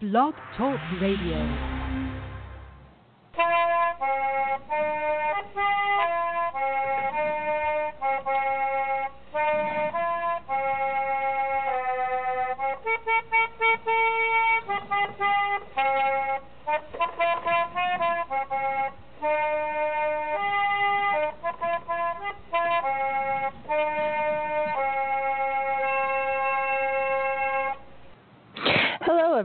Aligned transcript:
Blog 0.00 0.34
Talk 0.56 0.80
Radio. 1.00 1.74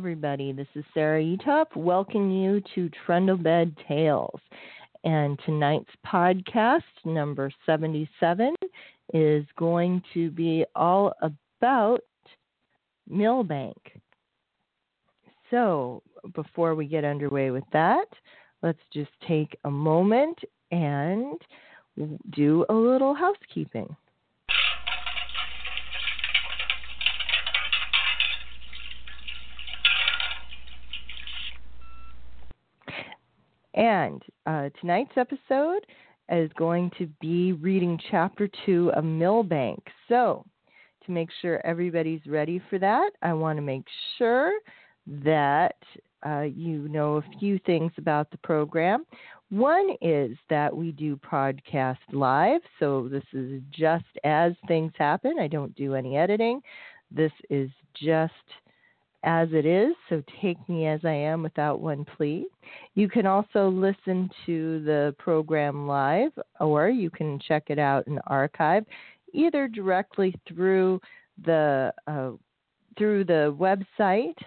Everybody. 0.09 0.51
This 0.53 0.67
is 0.73 0.83
Sarah 0.95 1.21
Uthoff 1.21 1.67
welcoming 1.75 2.31
you 2.31 2.63
to 2.73 2.89
Trundlebed 3.05 3.75
Tales. 3.87 4.39
And 5.03 5.37
tonight's 5.45 5.91
podcast, 6.03 6.81
number 7.05 7.51
77, 7.67 8.55
is 9.13 9.45
going 9.55 10.01
to 10.15 10.31
be 10.31 10.65
all 10.75 11.13
about 11.21 11.99
Millbank. 13.07 13.75
So, 15.51 16.01
before 16.33 16.73
we 16.73 16.87
get 16.87 17.05
underway 17.05 17.51
with 17.51 17.65
that, 17.71 18.07
let's 18.63 18.81
just 18.91 19.11
take 19.27 19.55
a 19.63 19.69
moment 19.69 20.39
and 20.71 21.39
do 22.31 22.65
a 22.69 22.73
little 22.73 23.13
housekeeping. 23.13 23.95
And 33.79 34.21
uh, 34.45 34.69
tonight's 34.81 35.15
episode 35.15 35.85
is 36.29 36.51
going 36.57 36.91
to 36.97 37.07
be 37.21 37.53
reading 37.53 37.97
chapter 38.11 38.49
two 38.65 38.91
of 38.91 39.05
Millbank. 39.05 39.79
So, 40.09 40.45
to 41.05 41.11
make 41.11 41.29
sure 41.41 41.65
everybody's 41.65 42.19
ready 42.27 42.61
for 42.69 42.77
that, 42.77 43.11
I 43.21 43.31
want 43.31 43.55
to 43.55 43.61
make 43.61 43.85
sure 44.17 44.51
that 45.23 45.77
uh, 46.25 46.41
you 46.41 46.89
know 46.89 47.15
a 47.15 47.39
few 47.39 47.57
things 47.65 47.93
about 47.97 48.29
the 48.31 48.37
program. 48.39 49.05
One 49.49 49.95
is 50.01 50.35
that 50.49 50.75
we 50.75 50.91
do 50.91 51.15
podcast 51.15 51.99
live, 52.11 52.59
so 52.79 53.07
this 53.09 53.23
is 53.31 53.61
just 53.71 54.03
as 54.25 54.51
things 54.67 54.91
happen. 54.97 55.37
I 55.39 55.47
don't 55.47 55.73
do 55.75 55.95
any 55.95 56.17
editing. 56.17 56.59
This 57.11 57.31
is 57.49 57.69
just 57.95 58.33
as 59.23 59.49
it 59.51 59.65
is, 59.65 59.93
so 60.07 60.23
take 60.41 60.57
me 60.69 60.87
as 60.87 61.01
I 61.03 61.13
am 61.13 61.43
without 61.43 61.81
one 61.81 62.05
plea. 62.05 62.45
You 62.95 63.09
can 63.09 63.25
also 63.25 63.69
listen 63.69 64.29
to 64.45 64.81
the 64.83 65.15
program 65.17 65.87
live, 65.87 66.31
or 66.59 66.89
you 66.89 67.09
can 67.09 67.39
check 67.39 67.63
it 67.67 67.79
out 67.79 68.07
in 68.07 68.15
the 68.15 68.27
archive, 68.27 68.85
either 69.33 69.67
directly 69.67 70.33
through 70.47 71.01
the 71.45 71.93
uh, 72.07 72.31
through 72.97 73.23
the 73.25 73.55
website 73.59 74.37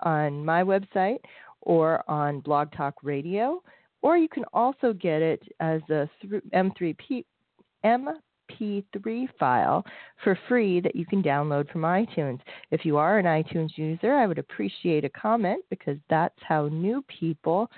on 0.00 0.44
my 0.44 0.62
website 0.62 1.18
or 1.62 2.08
on 2.08 2.40
Blog 2.40 2.70
Talk 2.72 2.94
Radio, 3.02 3.62
or 4.02 4.16
you 4.16 4.28
can 4.28 4.44
also 4.52 4.92
get 4.92 5.22
it 5.22 5.42
as 5.60 5.80
a 5.90 6.08
M3P 6.54 7.24
MP3 8.50 9.28
file 9.38 9.84
for 10.22 10.38
free 10.48 10.80
that 10.80 10.96
you 10.96 11.06
can 11.06 11.22
download 11.22 11.70
from 11.70 11.82
iTunes. 11.82 12.40
If 12.70 12.84
you 12.84 12.96
are 12.96 13.18
an 13.18 13.26
iTunes 13.26 13.76
user, 13.76 14.14
I 14.14 14.26
would 14.26 14.38
appreciate 14.38 15.04
a 15.04 15.10
comment 15.10 15.64
because 15.70 15.98
that's 16.10 16.38
how 16.46 16.68
new 16.68 17.04
people 17.08 17.70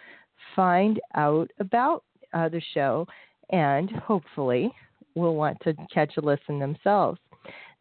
find 0.57 1.01
out 1.15 1.51
about 1.59 2.05
uh, 2.33 2.49
the 2.49 2.63
show 2.75 3.07
and 3.51 3.91
hopefully 3.91 4.73
will 5.15 5.35
want 5.35 5.59
to 5.63 5.75
catch 5.93 6.17
a 6.17 6.21
listen 6.21 6.59
themselves. 6.59 7.19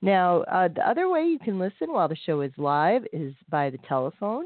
Now, 0.02 0.42
uh, 0.44 0.70
the 0.70 0.88
other 0.88 1.10
way 1.10 1.24
you 1.24 1.40
can 1.40 1.60
listen 1.60 1.92
while 1.92 2.08
the 2.08 2.16
show 2.26 2.42
is 2.42 2.52
live 2.58 3.04
is 3.12 3.34
by 3.50 3.70
the 3.70 3.78
telephone, 3.80 4.46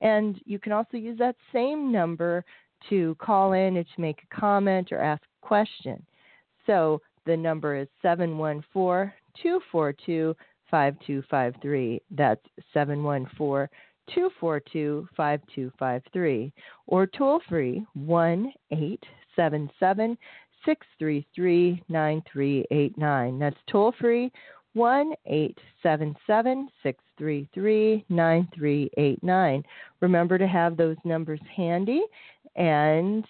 and 0.00 0.40
you 0.44 0.58
can 0.58 0.72
also 0.72 0.96
use 0.96 1.18
that 1.18 1.36
same 1.52 1.92
number 1.92 2.44
to 2.88 3.14
call 3.20 3.52
in 3.52 3.76
and 3.76 3.86
to 3.94 4.00
make 4.00 4.20
a 4.22 4.34
comment 4.34 4.92
or 4.92 5.00
ask 5.00 5.22
a 5.22 5.46
question. 5.46 6.04
So 6.66 7.00
the 7.26 7.36
number 7.36 7.76
is 7.76 7.88
714 8.02 9.12
242 9.42 10.34
5253. 10.70 12.02
That's 12.10 12.40
714 12.72 13.68
242 14.14 15.08
5253. 15.16 16.52
Or 16.86 17.06
toll 17.06 17.40
free 17.48 17.84
1 17.94 18.52
877 18.70 20.18
633 20.64 21.82
9389. 21.88 23.38
That's 23.38 23.56
toll 23.70 23.94
free 24.00 24.32
1 24.74 25.12
877 25.26 26.68
633 26.82 28.04
9389. 28.08 29.64
Remember 30.00 30.38
to 30.38 30.48
have 30.48 30.76
those 30.76 30.96
numbers 31.04 31.40
handy 31.54 32.02
and 32.56 33.24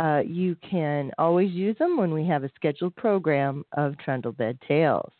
uh, 0.00 0.20
you 0.20 0.56
can 0.68 1.10
always 1.18 1.50
use 1.50 1.76
them 1.78 1.98
when 1.98 2.14
we 2.14 2.26
have 2.26 2.42
a 2.42 2.50
scheduled 2.56 2.96
program 2.96 3.64
of 3.76 3.94
Trundlebed 3.98 4.58
Tales. 4.66 5.12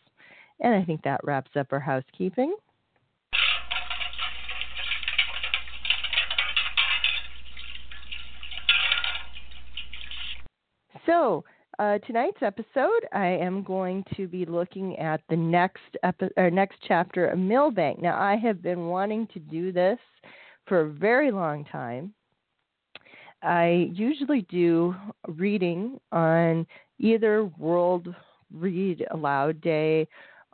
And 0.60 0.74
I 0.74 0.82
think 0.82 1.02
that 1.02 1.20
wraps 1.22 1.50
up 1.54 1.66
our 1.72 1.80
housekeeping. 1.80 2.56
So, 11.04 11.44
uh, 11.78 11.98
tonight's 12.06 12.42
episode, 12.42 13.06
I 13.12 13.26
am 13.26 13.62
going 13.62 14.04
to 14.16 14.28
be 14.28 14.46
looking 14.46 14.98
at 14.98 15.20
the 15.28 15.36
next 15.36 15.96
epi- 16.02 16.30
or 16.38 16.50
next 16.50 16.76
chapter 16.86 17.26
of 17.26 17.38
Millbank. 17.38 18.00
Now, 18.00 18.18
I 18.18 18.36
have 18.36 18.62
been 18.62 18.86
wanting 18.86 19.26
to 19.34 19.40
do 19.40 19.72
this 19.72 19.98
for 20.66 20.80
a 20.82 20.90
very 20.90 21.30
long 21.30 21.64
time, 21.66 22.14
I 23.42 23.90
usually 23.92 24.42
do 24.42 24.94
reading 25.26 25.98
on 26.12 26.66
either 26.98 27.44
World 27.58 28.14
Read 28.52 29.06
Aloud 29.10 29.60
Day, 29.60 30.06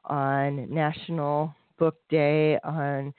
on 0.05 0.73
National 0.73 1.55
Book 1.79 1.97
Day, 2.09 2.59
on 2.63 3.13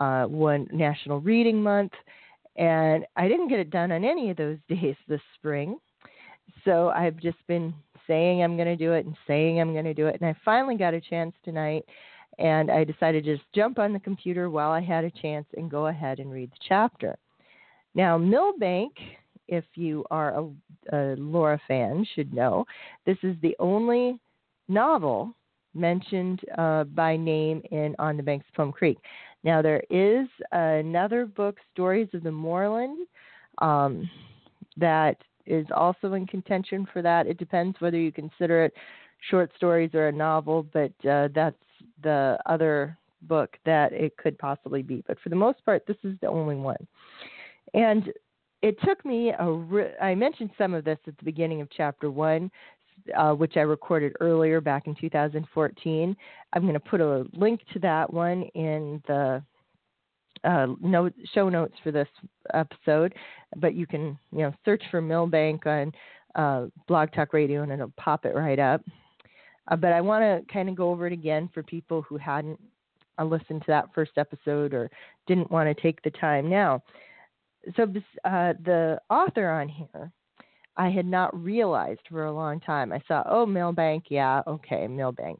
uh, 0.00 0.24
one 0.24 0.68
National 0.72 1.20
Reading 1.20 1.60
Month, 1.62 1.92
and 2.56 3.04
I 3.16 3.26
didn't 3.28 3.48
get 3.48 3.58
it 3.58 3.70
done 3.70 3.90
on 3.90 4.04
any 4.04 4.30
of 4.30 4.36
those 4.36 4.58
days 4.68 4.96
this 5.08 5.20
spring. 5.34 5.78
So 6.64 6.90
I've 6.90 7.16
just 7.16 7.38
been 7.46 7.74
saying 8.06 8.42
I'm 8.42 8.56
going 8.56 8.68
to 8.68 8.76
do 8.76 8.92
it 8.92 9.06
and 9.06 9.16
saying 9.26 9.60
I'm 9.60 9.72
going 9.72 9.84
to 9.84 9.94
do 9.94 10.06
it, 10.06 10.20
and 10.20 10.28
I 10.28 10.34
finally 10.44 10.76
got 10.76 10.94
a 10.94 11.00
chance 11.00 11.34
tonight. 11.44 11.84
And 12.38 12.70
I 12.70 12.84
decided 12.84 13.24
to 13.24 13.36
just 13.36 13.44
jump 13.52 13.80
on 13.80 13.92
the 13.92 13.98
computer 13.98 14.48
while 14.48 14.70
I 14.70 14.80
had 14.80 15.02
a 15.02 15.10
chance 15.10 15.46
and 15.56 15.68
go 15.68 15.88
ahead 15.88 16.20
and 16.20 16.30
read 16.30 16.52
the 16.52 16.58
chapter. 16.68 17.18
Now, 17.98 18.16
Millbank, 18.16 18.92
if 19.48 19.64
you 19.74 20.04
are 20.12 20.38
a, 20.38 20.48
a 20.92 21.16
Laura 21.16 21.60
fan, 21.66 22.06
should 22.14 22.32
know 22.32 22.64
this 23.06 23.16
is 23.24 23.34
the 23.42 23.56
only 23.58 24.20
novel 24.68 25.34
mentioned 25.74 26.40
uh, 26.56 26.84
by 26.84 27.16
name 27.16 27.60
in 27.72 27.96
On 27.98 28.16
the 28.16 28.22
Banks 28.22 28.46
of 28.48 28.54
Plum 28.54 28.70
Creek. 28.70 28.98
Now, 29.42 29.62
there 29.62 29.82
is 29.90 30.28
another 30.52 31.26
book, 31.26 31.56
Stories 31.72 32.06
of 32.14 32.22
the 32.22 32.30
Moorland, 32.30 33.04
um, 33.58 34.08
that 34.76 35.16
is 35.46 35.66
also 35.74 36.12
in 36.12 36.24
contention 36.24 36.86
for 36.92 37.02
that. 37.02 37.26
It 37.26 37.36
depends 37.36 37.80
whether 37.80 37.98
you 37.98 38.12
consider 38.12 38.66
it 38.66 38.74
short 39.28 39.50
stories 39.56 39.90
or 39.94 40.06
a 40.06 40.12
novel, 40.12 40.64
but 40.72 40.92
uh, 41.04 41.30
that's 41.34 41.56
the 42.04 42.38
other 42.46 42.96
book 43.22 43.56
that 43.66 43.92
it 43.92 44.16
could 44.18 44.38
possibly 44.38 44.82
be. 44.82 45.02
But 45.08 45.18
for 45.18 45.30
the 45.30 45.36
most 45.36 45.64
part, 45.64 45.84
this 45.88 45.96
is 46.04 46.14
the 46.20 46.28
only 46.28 46.54
one. 46.54 46.86
And 47.74 48.12
it 48.62 48.76
took 48.84 49.04
me 49.04 49.32
a. 49.38 49.50
Re- 49.50 49.96
I 50.00 50.14
mentioned 50.14 50.50
some 50.58 50.74
of 50.74 50.84
this 50.84 50.98
at 51.06 51.16
the 51.16 51.24
beginning 51.24 51.60
of 51.60 51.68
chapter 51.76 52.10
one, 52.10 52.50
uh, 53.16 53.32
which 53.32 53.56
I 53.56 53.60
recorded 53.60 54.14
earlier 54.20 54.60
back 54.60 54.86
in 54.86 54.94
2014. 55.00 56.16
I'm 56.52 56.62
going 56.62 56.74
to 56.74 56.80
put 56.80 57.00
a 57.00 57.24
link 57.34 57.60
to 57.72 57.78
that 57.80 58.12
one 58.12 58.42
in 58.54 59.02
the 59.06 59.42
uh, 60.44 60.66
note, 60.80 61.14
show 61.34 61.48
notes 61.48 61.74
for 61.82 61.92
this 61.92 62.08
episode, 62.54 63.14
but 63.56 63.74
you 63.74 63.86
can 63.86 64.18
you 64.32 64.40
know 64.40 64.54
search 64.64 64.82
for 64.90 65.00
Millbank 65.00 65.66
on 65.66 65.92
uh, 66.34 66.66
Blog 66.86 67.12
Talk 67.12 67.32
Radio 67.32 67.62
and 67.62 67.72
it'll 67.72 67.92
pop 67.96 68.24
it 68.24 68.34
right 68.34 68.58
up. 68.58 68.82
Uh, 69.70 69.76
but 69.76 69.92
I 69.92 70.00
want 70.00 70.22
to 70.22 70.52
kind 70.52 70.68
of 70.68 70.76
go 70.76 70.90
over 70.90 71.06
it 71.06 71.12
again 71.12 71.50
for 71.52 71.62
people 71.62 72.02
who 72.02 72.16
hadn't 72.16 72.58
uh, 73.18 73.24
listened 73.24 73.62
to 73.62 73.66
that 73.68 73.92
first 73.94 74.12
episode 74.16 74.72
or 74.72 74.90
didn't 75.26 75.50
want 75.50 75.74
to 75.74 75.82
take 75.82 76.00
the 76.02 76.10
time 76.10 76.48
now 76.48 76.82
so 77.76 77.84
uh, 78.24 78.54
the 78.64 79.00
author 79.10 79.48
on 79.50 79.68
here, 79.68 80.12
I 80.76 80.90
had 80.90 81.06
not 81.06 81.36
realized 81.40 82.00
for 82.08 82.26
a 82.26 82.32
long 82.32 82.60
time. 82.60 82.92
I 82.92 83.00
saw, 83.08 83.22
oh, 83.26 83.46
Millbank, 83.46 84.04
yeah, 84.08 84.42
okay, 84.46 84.86
Millbank, 84.88 85.38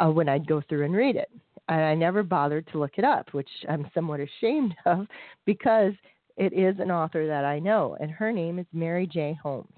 uh, 0.00 0.10
when 0.10 0.28
I'd 0.28 0.46
go 0.46 0.62
through 0.68 0.84
and 0.84 0.94
read 0.94 1.16
it. 1.16 1.30
I 1.66 1.94
never 1.94 2.22
bothered 2.22 2.66
to 2.68 2.78
look 2.78 2.98
it 2.98 3.04
up, 3.04 3.32
which 3.32 3.48
I'm 3.70 3.90
somewhat 3.94 4.20
ashamed 4.20 4.74
of 4.86 5.06
because 5.46 5.94
it 6.36 6.52
is 6.52 6.78
an 6.78 6.90
author 6.90 7.26
that 7.26 7.44
I 7.44 7.58
know, 7.58 7.96
and 8.00 8.10
her 8.10 8.32
name 8.32 8.58
is 8.58 8.66
Mary 8.72 9.06
J. 9.06 9.38
Holmes. 9.42 9.72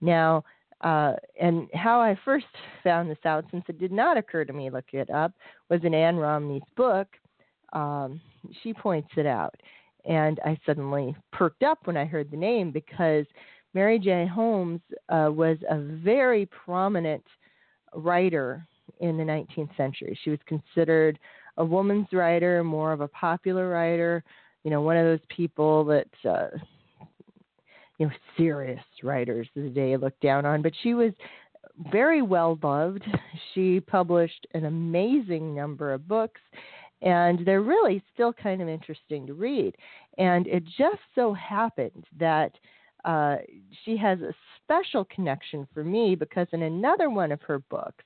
Now, 0.00 0.44
uh, 0.82 1.14
and 1.40 1.68
how 1.72 2.00
I 2.00 2.18
first 2.24 2.46
found 2.84 3.10
this 3.10 3.24
out, 3.24 3.46
since 3.50 3.64
it 3.68 3.78
did 3.78 3.92
not 3.92 4.18
occur 4.18 4.44
to 4.44 4.52
me 4.52 4.68
to 4.68 4.74
look 4.74 4.92
it 4.92 5.08
up, 5.10 5.32
was 5.70 5.80
in 5.84 5.94
Ann 5.94 6.16
Romines's 6.16 6.68
book. 6.76 7.08
Um, 7.72 8.20
she 8.62 8.74
points 8.74 9.08
it 9.16 9.26
out, 9.26 9.54
and 10.08 10.40
I 10.44 10.58
suddenly 10.64 11.16
perked 11.32 11.62
up 11.62 11.78
when 11.84 11.96
I 11.96 12.04
heard 12.04 12.30
the 12.30 12.36
name 12.36 12.70
because 12.70 13.26
Mary 13.74 13.98
J. 13.98 14.26
Holmes 14.26 14.80
uh, 15.08 15.28
was 15.30 15.58
a 15.68 15.78
very 15.78 16.46
prominent 16.46 17.24
writer 17.94 18.66
in 19.00 19.16
the 19.16 19.24
19th 19.24 19.76
century. 19.76 20.18
She 20.22 20.30
was 20.30 20.38
considered 20.46 21.18
a 21.58 21.64
woman's 21.64 22.08
writer, 22.12 22.62
more 22.62 22.92
of 22.92 23.00
a 23.00 23.08
popular 23.08 23.68
writer, 23.68 24.22
you 24.64 24.70
know, 24.70 24.80
one 24.80 24.96
of 24.96 25.04
those 25.04 25.26
people 25.28 25.84
that 25.84 26.08
uh, 26.28 26.48
you 27.98 28.06
know, 28.06 28.12
serious 28.36 28.82
writers 29.02 29.48
of 29.56 29.62
the 29.62 29.68
day 29.70 29.96
looked 29.96 30.20
down 30.20 30.44
on, 30.44 30.62
but 30.62 30.72
she 30.82 30.94
was 30.94 31.12
very 31.92 32.22
well 32.22 32.58
loved. 32.62 33.04
She 33.54 33.80
published 33.80 34.46
an 34.54 34.64
amazing 34.64 35.54
number 35.54 35.92
of 35.92 36.08
books, 36.08 36.40
and 37.02 37.44
they're 37.44 37.62
really 37.62 38.02
still 38.14 38.32
kind 38.32 38.62
of 38.62 38.68
interesting 38.68 39.26
to 39.26 39.34
read. 39.34 39.74
And 40.18 40.46
it 40.46 40.64
just 40.64 41.00
so 41.14 41.34
happened 41.34 42.04
that 42.18 42.52
uh, 43.04 43.36
she 43.84 43.96
has 43.96 44.20
a 44.20 44.34
special 44.62 45.04
connection 45.04 45.66
for 45.72 45.84
me 45.84 46.14
because 46.14 46.48
in 46.52 46.62
another 46.62 47.10
one 47.10 47.32
of 47.32 47.40
her 47.42 47.60
books, 47.70 48.04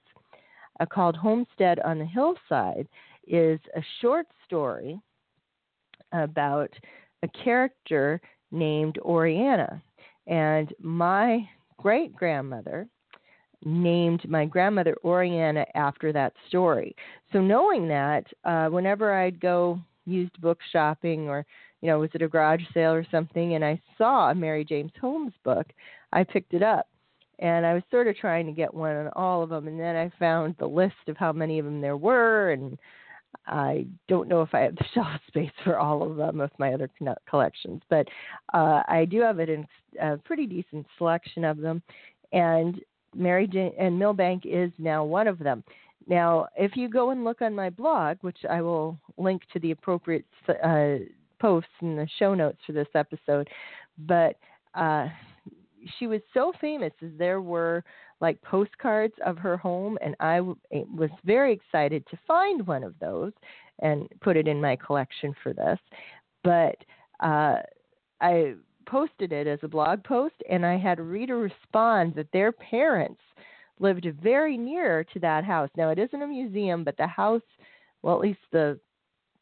uh, 0.81 0.87
called 0.87 1.17
Homestead 1.17 1.79
on 1.81 1.99
the 1.99 2.05
Hillside, 2.05 2.89
is 3.27 3.61
a 3.77 3.83
short 4.01 4.27
story 4.45 5.01
about 6.13 6.71
a 7.23 7.29
character 7.29 8.21
named 8.51 8.99
Oriana. 8.99 9.83
And 10.27 10.73
my 10.81 11.49
great 11.79 12.15
grandmother 12.15 12.89
named 13.65 14.29
my 14.29 14.45
grandmother 14.45 14.97
Oriana 15.05 15.67
after 15.75 16.12
that 16.12 16.33
story. 16.49 16.95
So 17.33 17.41
knowing 17.41 17.89
that, 17.89 18.27
uh, 18.45 18.69
whenever 18.69 19.12
I'd 19.12 19.41
go 19.41 19.81
used 20.07 20.41
book 20.41 20.59
shopping 20.73 21.29
or 21.29 21.45
you 21.81 21.89
know 21.89 21.99
was 21.99 22.11
at 22.15 22.23
a 22.23 22.29
garage 22.29 22.62
sale 22.73 22.93
or 22.93 23.07
something, 23.11 23.55
and 23.55 23.65
I 23.65 23.81
saw 23.99 24.31
a 24.31 24.35
Mary 24.35 24.65
James 24.65 24.93
Holmes 25.01 25.35
book, 25.45 25.67
I 26.12 26.25
picked 26.25 26.55
it 26.55 26.62
up. 26.62 26.87
And 27.39 27.65
I 27.65 27.73
was 27.73 27.83
sort 27.91 28.07
of 28.07 28.17
trying 28.19 28.45
to 28.47 28.53
get 28.53 28.75
one 28.75 28.95
on 28.95 29.09
all 29.17 29.43
of 29.43 29.49
them, 29.49 29.67
and 29.67 29.81
then 29.81 29.97
I 29.97 30.13
found 30.19 30.56
the 30.59 30.67
list 30.67 31.09
of 31.09 31.17
how 31.17 31.33
many 31.33 31.59
of 31.59 31.65
them 31.65 31.81
there 31.81 31.97
were, 31.97 32.51
and 32.51 32.79
I 33.47 33.87
don't 34.09 34.29
know 34.29 34.43
if 34.43 34.55
I 34.55 34.61
have 34.61 34.77
the 34.77 34.85
shelf 34.95 35.09
space 35.27 35.53
for 35.65 35.79
all 35.79 36.03
of 36.03 36.17
them 36.17 36.41
of 36.41 36.51
my 36.59 36.75
other 36.75 36.91
collections, 37.29 37.83
but 37.89 38.06
uh, 38.53 38.83
I 38.89 39.06
do 39.09 39.21
have 39.21 39.41
in 39.41 39.67
a 40.01 40.19
pretty 40.19 40.47
decent 40.47 40.87
selection 40.99 41.45
of 41.45 41.59
them. 41.59 41.83
And 42.33 42.81
Mary 43.15 43.47
Jane 43.47 43.73
and 43.79 44.01
Millbank 44.01 44.43
is 44.45 44.71
now 44.79 45.05
one 45.05 45.27
of 45.27 45.39
them. 45.39 45.65
Now, 46.07 46.49
if 46.57 46.77
you 46.77 46.89
go 46.89 47.11
and 47.11 47.25
look 47.25 47.43
on 47.43 47.55
my 47.55 47.71
blog, 47.71 48.19
which 48.23 48.39
I 48.49 48.62
will 48.62 48.99
link 49.17 49.43
to 49.53 49.59
the 49.61 49.71
appropriate 49.71 50.25
uh, 50.49 50.97
posts 51.39 51.71
in 51.83 51.97
the 51.97 52.09
show 52.19 52.35
notes 52.35 52.59
for 52.67 52.73
this 52.73 52.89
episode, 52.95 53.49
but 53.99 54.37
uh, 54.75 55.09
she 55.99 56.07
was 56.07 56.21
so 56.35 56.53
famous 56.61 56.93
as 57.03 57.11
there 57.19 57.41
were 57.41 57.85
like 58.21 58.41
postcards 58.43 59.15
of 59.25 59.39
her 59.39 59.56
home, 59.56 59.99
and 60.03 60.15
I 60.21 60.41
was 60.41 61.11
very 61.25 61.53
excited 61.53 62.06
to 62.11 62.19
find 62.27 62.67
one 62.67 62.85
of 62.85 62.95
those 62.99 63.33
and 63.81 64.09
put 64.21 64.37
it 64.37 64.47
in 64.47 64.61
my 64.61 64.77
collection 64.77 65.35
for 65.43 65.53
this. 65.53 65.79
But 66.45 66.77
uh, 67.21 67.56
I 68.21 68.55
posted 68.87 69.32
it 69.32 69.47
as 69.47 69.59
a 69.62 69.69
blog 69.69 70.03
post, 70.05 70.35
and 70.49 70.65
I 70.65 70.77
had 70.77 70.99
a 70.99 71.03
reader 71.03 71.38
respond 71.38 72.15
that 72.15 72.32
their 72.32 72.53
parents 72.53 73.21
lived 73.79 74.06
very 74.23 74.56
near 74.56 75.05
to 75.12 75.19
that 75.21 75.44
house. 75.44 75.71
Now, 75.77 75.91
it 75.91 75.99
isn't 75.99 76.23
a 76.23 76.27
museum, 76.27 76.85
but 76.85 76.97
the 76.97 77.06
house, 77.06 77.43
well, 78.03 78.15
at 78.17 78.21
least 78.23 78.41
the 78.53 78.79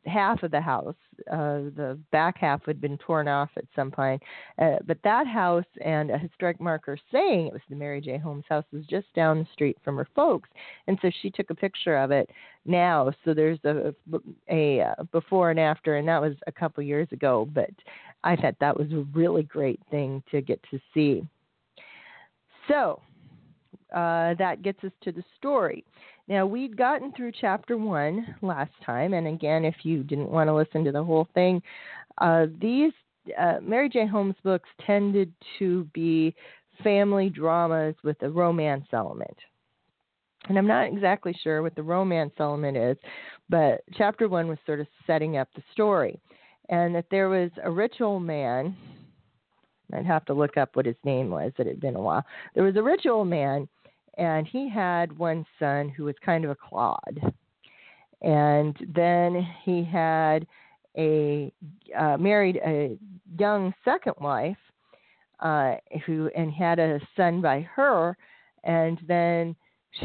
half 0.08 0.42
of 0.42 0.50
the 0.50 0.60
house. 0.60 0.94
Uh, 1.30 1.70
the 1.76 1.98
back 2.12 2.38
half 2.38 2.64
had 2.64 2.80
been 2.80 2.96
torn 2.98 3.28
off 3.28 3.50
at 3.56 3.64
some 3.74 3.90
point. 3.90 4.22
Uh, 4.60 4.76
but 4.86 4.98
that 5.04 5.26
house 5.26 5.64
and 5.84 6.10
a 6.10 6.18
historic 6.18 6.60
marker 6.60 6.96
saying 7.12 7.46
it 7.46 7.52
was 7.52 7.62
the 7.68 7.76
Mary 7.76 8.00
J. 8.00 8.18
Holmes 8.18 8.44
house 8.48 8.64
was 8.72 8.84
just 8.86 9.12
down 9.14 9.38
the 9.38 9.48
street 9.52 9.76
from 9.84 9.96
her 9.96 10.06
folks. 10.14 10.48
And 10.86 10.98
so 11.02 11.10
she 11.20 11.30
took 11.30 11.50
a 11.50 11.54
picture 11.54 11.96
of 11.96 12.10
it 12.10 12.30
now. 12.64 13.12
So 13.24 13.34
there's 13.34 13.58
a, 13.64 13.94
a, 14.50 14.78
a 14.80 15.04
before 15.12 15.50
and 15.50 15.60
after, 15.60 15.96
and 15.96 16.08
that 16.08 16.22
was 16.22 16.34
a 16.46 16.52
couple 16.52 16.82
years 16.82 17.08
ago. 17.12 17.48
But 17.52 17.70
I 18.24 18.36
thought 18.36 18.56
that 18.60 18.78
was 18.78 18.92
a 18.92 19.06
really 19.12 19.42
great 19.42 19.80
thing 19.90 20.22
to 20.30 20.40
get 20.40 20.60
to 20.70 20.80
see. 20.94 21.26
So 22.68 23.00
uh, 23.94 24.34
that 24.34 24.62
gets 24.62 24.82
us 24.84 24.92
to 25.02 25.12
the 25.12 25.24
story. 25.36 25.84
Now, 26.28 26.44
we'd 26.44 26.76
gotten 26.76 27.10
through 27.12 27.32
chapter 27.40 27.78
one 27.78 28.34
last 28.42 28.72
time, 28.84 29.14
and 29.14 29.26
again, 29.26 29.64
if 29.64 29.76
you 29.82 30.04
didn't 30.04 30.30
want 30.30 30.48
to 30.48 30.54
listen 30.54 30.84
to 30.84 30.92
the 30.92 31.02
whole 31.02 31.26
thing, 31.32 31.62
uh, 32.18 32.46
these 32.60 32.92
uh, 33.38 33.56
Mary 33.62 33.88
J. 33.88 34.06
Holmes 34.06 34.36
books 34.44 34.68
tended 34.86 35.32
to 35.58 35.84
be 35.94 36.34
family 36.84 37.30
dramas 37.30 37.94
with 38.04 38.20
a 38.22 38.28
romance 38.28 38.86
element. 38.92 39.36
And 40.48 40.58
I'm 40.58 40.66
not 40.66 40.86
exactly 40.86 41.36
sure 41.42 41.62
what 41.62 41.74
the 41.74 41.82
romance 41.82 42.32
element 42.38 42.76
is, 42.76 42.96
but 43.48 43.80
chapter 43.94 44.28
one 44.28 44.48
was 44.48 44.58
sort 44.66 44.80
of 44.80 44.86
setting 45.06 45.38
up 45.38 45.48
the 45.54 45.62
story. 45.72 46.20
And 46.68 46.94
that 46.94 47.06
there 47.10 47.30
was 47.30 47.50
a 47.64 47.70
rich 47.70 48.00
old 48.00 48.22
man, 48.22 48.76
I'd 49.92 50.04
have 50.04 50.26
to 50.26 50.34
look 50.34 50.58
up 50.58 50.76
what 50.76 50.84
his 50.84 50.96
name 51.04 51.30
was, 51.30 51.52
it 51.58 51.66
had 51.66 51.80
been 51.80 51.96
a 51.96 52.00
while. 52.00 52.24
There 52.54 52.64
was 52.64 52.76
a 52.76 52.82
rich 52.82 53.06
old 53.06 53.28
man 53.28 53.66
and 54.18 54.46
he 54.46 54.68
had 54.68 55.16
one 55.16 55.46
son 55.58 55.88
who 55.88 56.04
was 56.04 56.16
kind 56.24 56.44
of 56.44 56.50
a 56.50 56.56
clod. 56.56 57.20
And 58.20 58.76
then 58.94 59.46
he 59.64 59.84
had 59.84 60.46
a 60.96 61.52
uh, 61.96 62.16
married 62.18 62.56
a 62.66 62.98
young 63.38 63.72
second 63.84 64.14
wife 64.20 64.56
uh, 65.40 65.76
who 66.04 66.28
and 66.36 66.52
had 66.52 66.80
a 66.80 67.00
son 67.16 67.40
by 67.40 67.60
her, 67.74 68.16
and 68.64 68.98
then 69.06 69.54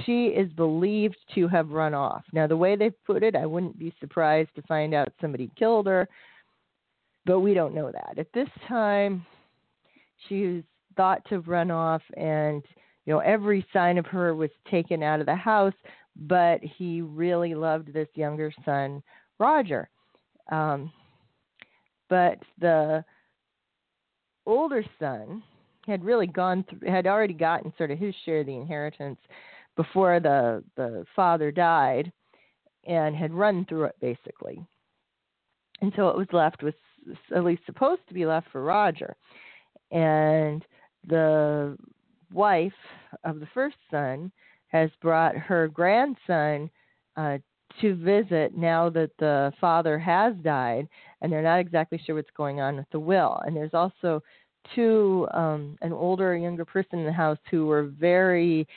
she 0.05 0.27
is 0.27 0.51
believed 0.53 1.17
to 1.33 1.47
have 1.47 1.71
run 1.71 1.95
off. 1.95 2.23
Now, 2.31 2.45
the 2.45 2.55
way 2.55 2.75
they 2.75 2.91
put 2.91 3.23
it, 3.23 3.35
I 3.35 3.47
wouldn't 3.47 3.79
be 3.79 3.93
surprised 3.99 4.51
to 4.55 4.61
find 4.63 4.93
out 4.93 5.11
somebody 5.19 5.49
killed 5.57 5.87
her, 5.87 6.07
but 7.25 7.39
we 7.39 7.55
don't 7.55 7.73
know 7.73 7.91
that. 7.91 8.19
At 8.19 8.31
this 8.33 8.47
time, 8.67 9.25
she 10.27 10.45
was 10.45 10.63
thought 10.95 11.25
to 11.29 11.35
have 11.35 11.47
run 11.47 11.71
off, 11.71 12.03
and 12.15 12.63
you 13.05 13.13
know, 13.13 13.19
every 13.19 13.65
sign 13.73 13.97
of 13.97 14.05
her 14.05 14.35
was 14.35 14.49
taken 14.69 15.03
out 15.03 15.19
of 15.19 15.25
the 15.25 15.35
house, 15.35 15.73
but 16.15 16.61
he 16.61 17.01
really 17.01 17.55
loved 17.55 17.93
this 17.93 18.07
younger 18.15 18.51
son, 18.63 19.03
Roger. 19.39 19.89
Um, 20.51 20.91
but 22.09 22.37
the 22.59 23.03
older 24.45 24.83
son 24.99 25.43
had 25.85 26.03
really 26.03 26.27
gone 26.27 26.63
through, 26.69 26.89
had 26.89 27.07
already 27.07 27.33
gotten 27.33 27.73
sort 27.77 27.91
of 27.91 27.97
his 27.97 28.15
share 28.23 28.41
of 28.41 28.45
the 28.45 28.55
inheritance 28.55 29.19
before 29.75 30.19
the 30.19 30.63
the 30.75 31.05
father 31.15 31.51
died, 31.51 32.11
and 32.85 33.15
had 33.15 33.33
run 33.33 33.65
through 33.65 33.85
it 33.85 33.95
basically. 33.99 34.65
And 35.81 35.91
so 35.95 36.07
it 36.09 36.17
was 36.17 36.27
left 36.31 36.63
with, 36.63 36.75
at 37.35 37.43
least 37.43 37.65
supposed 37.65 38.01
to 38.07 38.13
be 38.13 38.25
left 38.25 38.49
for 38.51 38.63
Roger, 38.63 39.15
and 39.91 40.63
the 41.07 41.77
wife 42.33 42.73
of 43.23 43.39
the 43.39 43.47
first 43.53 43.77
son 43.91 44.31
has 44.67 44.89
brought 45.01 45.35
her 45.35 45.67
grandson 45.67 46.69
uh, 47.15 47.37
to 47.79 47.95
visit 47.95 48.57
now 48.57 48.89
that 48.89 49.11
the 49.19 49.51
father 49.59 49.97
has 49.97 50.33
died, 50.43 50.87
and 51.21 51.31
they're 51.31 51.41
not 51.41 51.59
exactly 51.59 52.01
sure 52.03 52.15
what's 52.15 52.29
going 52.35 52.59
on 52.59 52.75
with 52.75 52.89
the 52.91 52.99
will. 52.99 53.39
And 53.45 53.55
there's 53.55 53.73
also 53.73 54.21
two, 54.75 55.27
um, 55.33 55.77
an 55.81 55.93
older, 55.93 56.35
younger 56.35 56.65
person 56.65 56.99
in 56.99 57.05
the 57.05 57.11
house 57.11 57.39
who 57.49 57.65
were 57.65 57.83
very 57.83 58.67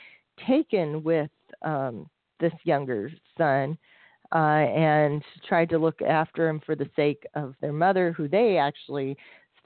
taken 0.47 1.03
with 1.03 1.31
um, 1.61 2.07
this 2.39 2.53
younger 2.63 3.11
son. 3.37 3.77
Uh, 4.33 4.67
and 4.75 5.23
tried 5.47 5.69
to 5.69 5.77
look 5.77 6.01
after 6.01 6.49
him 6.49 6.59
for 6.65 6.75
the 6.75 6.89
sake 6.97 7.25
of 7.33 7.55
their 7.61 7.71
mother, 7.71 8.11
who 8.11 8.27
they 8.27 8.57
actually 8.57 9.15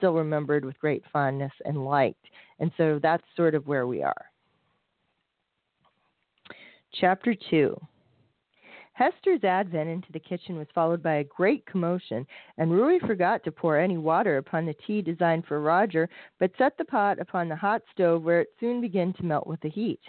still 0.02 0.14
remembered 0.14 0.64
with 0.64 0.76
great 0.80 1.04
fondness 1.12 1.52
and 1.64 1.84
liked. 1.84 2.26
And 2.58 2.72
so 2.76 2.98
that's 3.00 3.22
sort 3.36 3.54
of 3.54 3.68
where 3.68 3.86
we 3.86 4.02
are. 4.02 4.26
Chapter 7.00 7.36
2 7.50 7.76
Hester's 8.94 9.44
advent 9.44 9.88
into 9.88 10.10
the 10.12 10.18
kitchen 10.18 10.58
was 10.58 10.66
followed 10.74 11.02
by 11.02 11.14
a 11.14 11.24
great 11.24 11.64
commotion, 11.66 12.26
and 12.58 12.72
Ruy 12.72 13.00
forgot 13.06 13.44
to 13.44 13.52
pour 13.52 13.78
any 13.78 13.96
water 13.96 14.38
upon 14.38 14.66
the 14.66 14.74
tea 14.86 15.02
designed 15.02 15.46
for 15.46 15.60
Roger, 15.60 16.08
but 16.40 16.50
set 16.58 16.76
the 16.76 16.84
pot 16.84 17.20
upon 17.20 17.48
the 17.48 17.56
hot 17.56 17.82
stove 17.92 18.24
where 18.24 18.40
it 18.40 18.48
soon 18.58 18.80
began 18.80 19.12
to 19.14 19.24
melt 19.24 19.46
with 19.46 19.60
the 19.60 19.70
heat. 19.70 20.00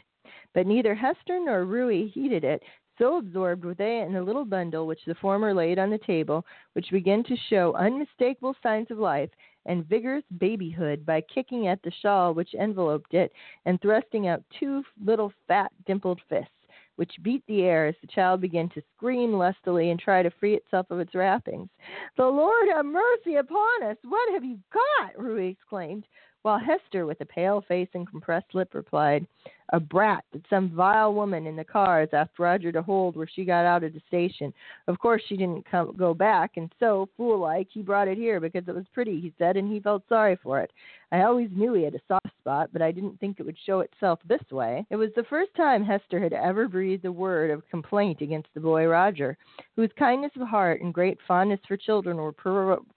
But 0.56 0.66
neither 0.66 0.96
Hester 0.96 1.40
nor 1.40 1.66
Ruy 1.66 2.12
heeded 2.12 2.44
it, 2.44 2.64
So 2.98 3.18
absorbed 3.18 3.64
were 3.64 3.74
they 3.74 4.02
in 4.02 4.14
the 4.14 4.22
little 4.22 4.46
bundle 4.46 4.86
which 4.86 5.06
the 5.06 5.16
former 5.16 5.54
laid 5.54 5.80
on 5.80 5.90
the 5.90 5.98
table, 6.00 6.46
which 6.74 6.92
began 6.92 7.24
to 7.24 7.36
show 7.50 7.74
unmistakable 7.76 8.56
signs 8.62 8.92
of 8.92 8.98
life 8.98 9.30
and 9.65 9.88
vigorous 9.88 10.24
babyhood 10.39 11.05
by 11.05 11.22
kicking 11.22 11.67
at 11.67 11.82
the 11.84 11.91
shawl 12.01 12.34
which 12.34 12.53
enveloped 12.53 13.13
it 13.13 13.32
and 13.65 13.82
thrusting 13.82 14.27
out 14.27 14.43
two 14.60 14.84
little 15.03 15.32
fat 15.48 15.72
dimpled 15.86 16.22
fists 16.29 16.50
which 16.96 17.12
beat 17.24 17.43
the 17.48 17.63
air 17.63 17.88
as 17.88 17.96
the 18.01 18.08
child 18.08 18.41
began 18.41 18.70
to 18.70 18.82
scream 18.96 19.34
lustily 19.34 19.89
and 19.89 20.00
try 20.00 20.22
to 20.22 20.29
free 20.39 20.55
itself 20.55 20.86
of 20.91 21.00
its 21.00 21.15
wrappings. 21.15 21.70
The 22.17 22.25
Lord 22.25 22.67
have 22.72 22.86
mercy 22.86 23.36
upon 23.36 23.84
us! 23.84 23.98
What 24.03 24.32
have 24.34 24.43
you 24.43 24.60
got? 24.72 25.15
Ruy 25.15 25.51
exclaimed, 25.51 26.05
while 26.44 26.60
Hester, 26.60 27.06
with 27.06 27.20
a 27.22 27.26
pale 27.26 27.62
face 27.68 27.88
and 27.94 28.08
compressed 28.08 28.54
lip, 28.54 28.74
replied, 28.74 29.26
A 29.70 29.80
brat 29.80 30.26
that 30.34 30.44
some 30.50 30.70
vile 30.70 31.14
woman 31.14 31.48
in 31.48 31.56
the 31.56 31.64
cars 31.64 32.10
asked 32.12 32.38
Roger 32.38 32.72
to 32.74 32.82
hold 32.82 33.16
where 33.16 33.30
she 33.34 33.46
got 33.46 33.66
out 33.66 33.84
of 33.84 33.94
the 33.94 34.02
station. 34.08 34.54
Of 34.88 35.00
course, 35.00 35.22
she 35.28 35.38
didn't 35.38 35.66
come, 35.66 35.96
go 35.96 36.14
back, 36.14 36.58
and 36.58 36.70
so, 36.80 37.08
fool 37.16 37.40
like, 37.40 37.70
he 37.72 37.82
brought 37.82 38.10
it 38.10 38.18
here 38.18 38.42
because 38.42 38.68
it 38.68 38.76
was 38.76 38.86
pretty, 38.94 39.22
he 39.22 39.34
said, 39.38 39.56
and 39.56 39.72
he 39.72 39.80
felt 39.80 40.04
sorry 40.10 40.38
for 40.44 40.60
it. 40.60 40.72
I 41.14 41.22
always 41.22 41.50
knew 41.56 41.74
he 41.74 41.84
had 41.84 41.96
a 41.96 42.02
soft 42.10 42.36
spot, 42.40 42.72
but 42.74 42.82
I 42.82 42.92
didn't 42.92 43.20
think 43.22 43.40
it 43.40 43.46
would 43.46 43.58
show 43.66 43.80
itself 43.80 44.20
this 44.28 44.44
way. 44.52 44.86
It 44.90 44.98
was 44.98 45.12
the 45.16 45.24
first 45.30 45.56
time 45.56 45.84
Hester 45.84 46.20
had 46.20 46.34
ever 46.34 46.68
breathed 46.68 47.06
a 47.06 47.12
word 47.12 47.52
of 47.52 47.68
complaint 47.70 48.20
against 48.20 48.50
the 48.54 48.60
boy 48.60 48.86
Roger, 48.86 49.38
whose 49.78 49.92
kindness 49.98 50.32
of 50.36 50.48
heart 50.48 50.82
and 50.82 50.94
great 50.94 51.20
fondness 51.26 51.62
for 51.68 51.78
children 51.78 52.18
were 52.18 52.34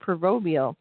proverbial. 0.00 0.76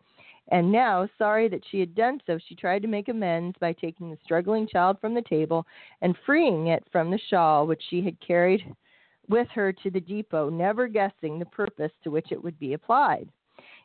And 0.50 0.72
now, 0.72 1.10
sorry 1.18 1.48
that 1.50 1.64
she 1.70 1.80
had 1.80 1.96
done 1.96 2.20
so, 2.28 2.38
she 2.38 2.56
tried 2.56 2.84
to 2.84 2.88
make 2.88 3.08
amends 3.08 3.58
by 3.60 3.74
taking 3.74 4.12
the 4.12 4.18
struggling 4.24 4.68
child 4.68 5.00
from 5.00 5.14
the 5.14 5.22
table 5.24 5.66
and 6.02 6.16
freeing 6.26 6.68
it 6.68 6.84
from 6.92 7.10
the 7.10 7.20
shawl 7.30 7.66
which 7.66 7.82
she 7.90 8.02
had 8.02 8.20
carried 8.20 8.64
with 9.28 9.48
her 9.50 9.74
to 9.74 9.90
the 9.90 10.00
depot, 10.00 10.50
never 10.50 10.88
guessing 10.88 11.40
the 11.40 11.46
purpose 11.48 11.92
to 12.04 12.12
which 12.12 12.32
it 12.32 12.44
would 12.44 12.60
be 12.60 12.74
applied. 12.74 13.28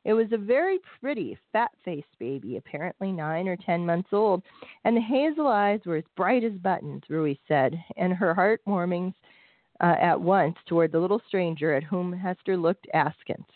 It 0.05 0.13
was 0.13 0.33
a 0.33 0.39
very 0.39 0.79
pretty, 1.01 1.39
fat 1.53 1.71
faced 1.85 2.19
baby, 2.19 2.57
apparently 2.57 3.13
nine 3.13 3.49
or 3.49 3.57
ten 3.57 3.85
months 3.85 4.11
old, 4.13 4.43
and 4.85 4.97
the 4.97 5.01
hazel 5.01 5.47
eyes 5.47 5.81
were 5.85 5.97
as 5.97 6.05
bright 6.17 6.45
as 6.45 6.53
buttons, 6.53 7.03
Ruy 7.09 7.39
said, 7.47 7.83
and 7.97 8.13
her 8.13 8.35
heart 8.35 8.61
warmings 8.67 9.15
uh, 9.81 9.97
at 10.01 10.21
once 10.21 10.57
toward 10.67 10.93
the 10.93 10.99
little 10.99 11.23
stranger 11.27 11.75
at 11.75 11.83
whom 11.83 12.13
Hester 12.13 12.57
looked 12.57 12.87
askance. 12.95 13.49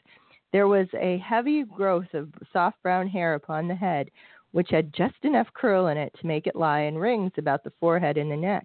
There 0.54 0.68
was 0.68 0.86
a 0.94 1.18
heavy 1.18 1.64
growth 1.64 2.14
of 2.14 2.32
soft 2.52 2.80
brown 2.80 3.08
hair 3.08 3.34
upon 3.34 3.66
the 3.66 3.74
head, 3.74 4.08
which 4.52 4.70
had 4.70 4.92
just 4.92 5.16
enough 5.24 5.52
curl 5.52 5.88
in 5.88 5.96
it 5.98 6.14
to 6.20 6.28
make 6.28 6.46
it 6.46 6.54
lie 6.54 6.82
in 6.82 6.96
rings 6.96 7.32
about 7.38 7.64
the 7.64 7.72
forehead 7.80 8.16
and 8.16 8.30
the 8.30 8.36
neck. 8.36 8.64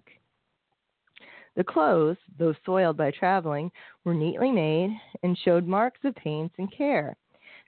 The 1.56 1.64
clothes, 1.64 2.16
though 2.38 2.54
soiled 2.64 2.96
by 2.96 3.10
traveling, 3.10 3.72
were 4.04 4.14
neatly 4.14 4.52
made 4.52 4.96
and 5.24 5.36
showed 5.36 5.66
marks 5.66 5.98
of 6.04 6.14
pains 6.14 6.52
and 6.58 6.70
care. 6.70 7.16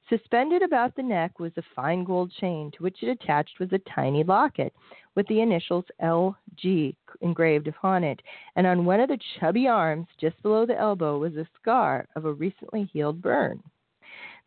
Suspended 0.08 0.62
about 0.62 0.94
the 0.94 1.02
neck 1.02 1.40
was 1.40 1.50
a 1.56 1.64
fine 1.74 2.04
gold 2.04 2.30
chain 2.30 2.70
to 2.76 2.82
which 2.84 3.02
it 3.02 3.08
attached 3.08 3.58
was 3.58 3.72
a 3.72 3.78
tiny 3.80 4.22
locket 4.22 4.72
with 5.16 5.26
the 5.26 5.40
initials 5.40 5.86
L.G. 5.98 6.96
engraved 7.22 7.66
upon 7.66 8.04
it, 8.04 8.22
and 8.54 8.68
on 8.68 8.84
one 8.84 9.00
of 9.00 9.08
the 9.08 9.18
chubby 9.40 9.66
arms 9.66 10.06
just 10.16 10.40
below 10.44 10.64
the 10.64 10.78
elbow 10.78 11.18
was 11.18 11.34
a 11.36 11.48
scar 11.60 12.06
of 12.14 12.24
a 12.24 12.32
recently 12.32 12.84
healed 12.84 13.20
burn. 13.20 13.60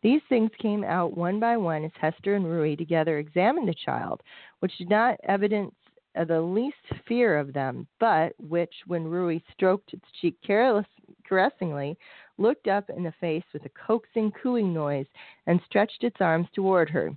These 0.06 0.22
things 0.28 0.52
came 0.62 0.84
out 0.84 1.16
one 1.16 1.40
by 1.40 1.56
one 1.56 1.84
as 1.84 1.90
Hester 2.00 2.36
and 2.36 2.44
Ruy 2.44 2.78
together 2.78 3.18
examined 3.18 3.66
the 3.66 3.74
child, 3.74 4.22
which 4.60 4.78
did 4.78 4.88
not 4.88 5.18
evidence 5.24 5.74
uh, 6.16 6.22
the 6.22 6.40
least 6.40 6.76
fear 7.08 7.36
of 7.36 7.52
them, 7.52 7.88
but 7.98 8.32
which, 8.38 8.72
when 8.86 9.02
Ruy 9.02 9.42
stroked 9.52 9.92
its 9.92 10.04
cheek 10.20 10.36
careless, 10.46 10.86
caressingly, 11.24 11.98
looked 12.38 12.68
up 12.68 12.88
in 12.88 13.02
the 13.02 13.14
face 13.20 13.42
with 13.52 13.64
a 13.64 13.70
coaxing, 13.70 14.30
cooing 14.40 14.72
noise, 14.72 15.06
and 15.48 15.60
stretched 15.66 16.04
its 16.04 16.20
arms 16.20 16.46
toward 16.54 16.88
her. 16.88 17.10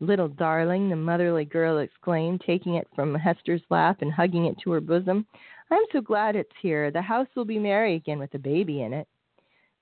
Little 0.00 0.28
darling, 0.28 0.90
the 0.90 0.96
motherly 0.96 1.46
girl 1.46 1.78
exclaimed, 1.78 2.42
taking 2.44 2.74
it 2.74 2.86
from 2.94 3.14
Hester's 3.14 3.62
lap 3.70 4.02
and 4.02 4.12
hugging 4.12 4.44
it 4.44 4.58
to 4.64 4.70
her 4.72 4.82
bosom. 4.82 5.26
I'm 5.70 5.84
so 5.92 6.02
glad 6.02 6.36
it's 6.36 6.52
here. 6.60 6.90
The 6.90 7.00
house 7.00 7.28
will 7.34 7.46
be 7.46 7.58
merry 7.58 7.94
again 7.94 8.18
with 8.18 8.34
a 8.34 8.38
baby 8.38 8.82
in 8.82 8.92
it. 8.92 9.08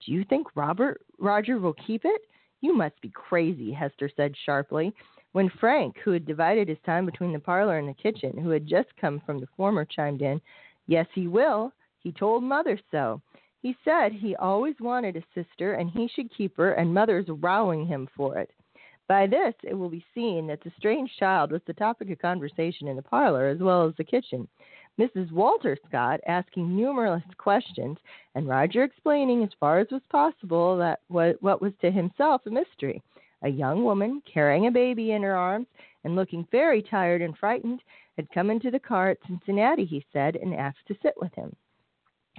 Do 0.07 0.13
you 0.13 0.25
think 0.25 0.47
Robert 0.55 1.01
Roger 1.19 1.59
will 1.59 1.75
keep 1.75 2.05
it? 2.05 2.23
You 2.63 2.75
must 2.75 2.99
be 3.03 3.11
crazy, 3.11 3.73
Hester 3.73 4.09
said 4.17 4.35
sharply. 4.47 4.95
When 5.33 5.51
Frank, 5.61 5.99
who 5.99 6.13
had 6.13 6.25
divided 6.25 6.69
his 6.69 6.79
time 6.87 7.05
between 7.05 7.33
the 7.33 7.39
parlor 7.39 7.79
and 7.79 7.89
the 7.89 7.95
kitchen, 7.95 8.39
who 8.39 8.51
had 8.51 8.67
just 8.67 8.97
come 8.97 9.21
from 9.27 9.41
the 9.41 9.49
former, 9.57 9.85
chimed 9.85 10.23
in, 10.23 10.41
Yes, 10.87 11.07
he 11.15 11.27
will. 11.27 11.73
He 11.99 12.13
told 12.13 12.43
Mother 12.43 12.79
so. 12.91 13.21
He 13.61 13.77
said 13.85 14.13
he 14.13 14.35
always 14.37 14.75
wanted 14.81 15.17
a 15.17 15.25
sister 15.35 15.75
and 15.75 15.91
he 15.91 16.09
should 16.09 16.35
keep 16.35 16.57
her, 16.57 16.73
and 16.73 16.95
Mother's 16.95 17.29
rowing 17.29 17.87
him 17.87 18.09
for 18.17 18.39
it. 18.39 18.51
By 19.13 19.27
this, 19.27 19.55
it 19.63 19.75
will 19.75 19.91
be 19.91 20.07
seen 20.15 20.47
that 20.47 20.63
the 20.63 20.73
strange 20.79 21.15
child 21.19 21.53
was 21.53 21.61
the 21.67 21.75
topic 21.75 22.09
of 22.09 22.19
conversation 22.19 22.89
in 22.89 22.97
the 22.97 23.03
parlor 23.03 23.47
as 23.47 23.59
well 23.59 23.87
as 23.87 23.95
the 23.97 24.05
kitchen. 24.05 24.49
Mrs. 24.99 25.31
Walter 25.31 25.77
Scott 25.87 26.19
asking 26.27 26.75
numerous 26.75 27.23
questions, 27.37 27.99
and 28.35 28.49
Roger 28.49 28.85
explaining 28.85 29.43
as 29.43 29.51
far 29.61 29.81
as 29.81 29.91
was 29.91 30.01
possible 30.09 30.79
that 30.79 31.01
what, 31.09 31.37
what 31.43 31.61
was 31.61 31.75
to 31.83 31.91
himself 31.91 32.41
a 32.47 32.51
mystery. 32.51 33.03
A 33.43 33.51
young 33.51 33.85
woman 33.85 34.23
carrying 34.23 34.67
a 34.67 34.71
baby 34.71 35.13
in 35.13 35.23
her 35.25 35.37
arms 35.37 35.67
and 36.05 36.17
looking 36.17 36.49
very 36.51 36.81
tired 36.81 37.21
and 37.21 37.37
frightened 37.37 37.83
had 38.17 38.33
come 38.33 38.49
into 38.49 38.71
the 38.71 38.81
car 38.81 39.11
at 39.11 39.19
Cincinnati, 39.27 39.85
he 39.85 40.07
said, 40.11 40.37
and 40.37 40.55
asked 40.55 40.87
to 40.89 40.97
sit 41.03 41.13
with 41.21 41.35
him. 41.35 41.55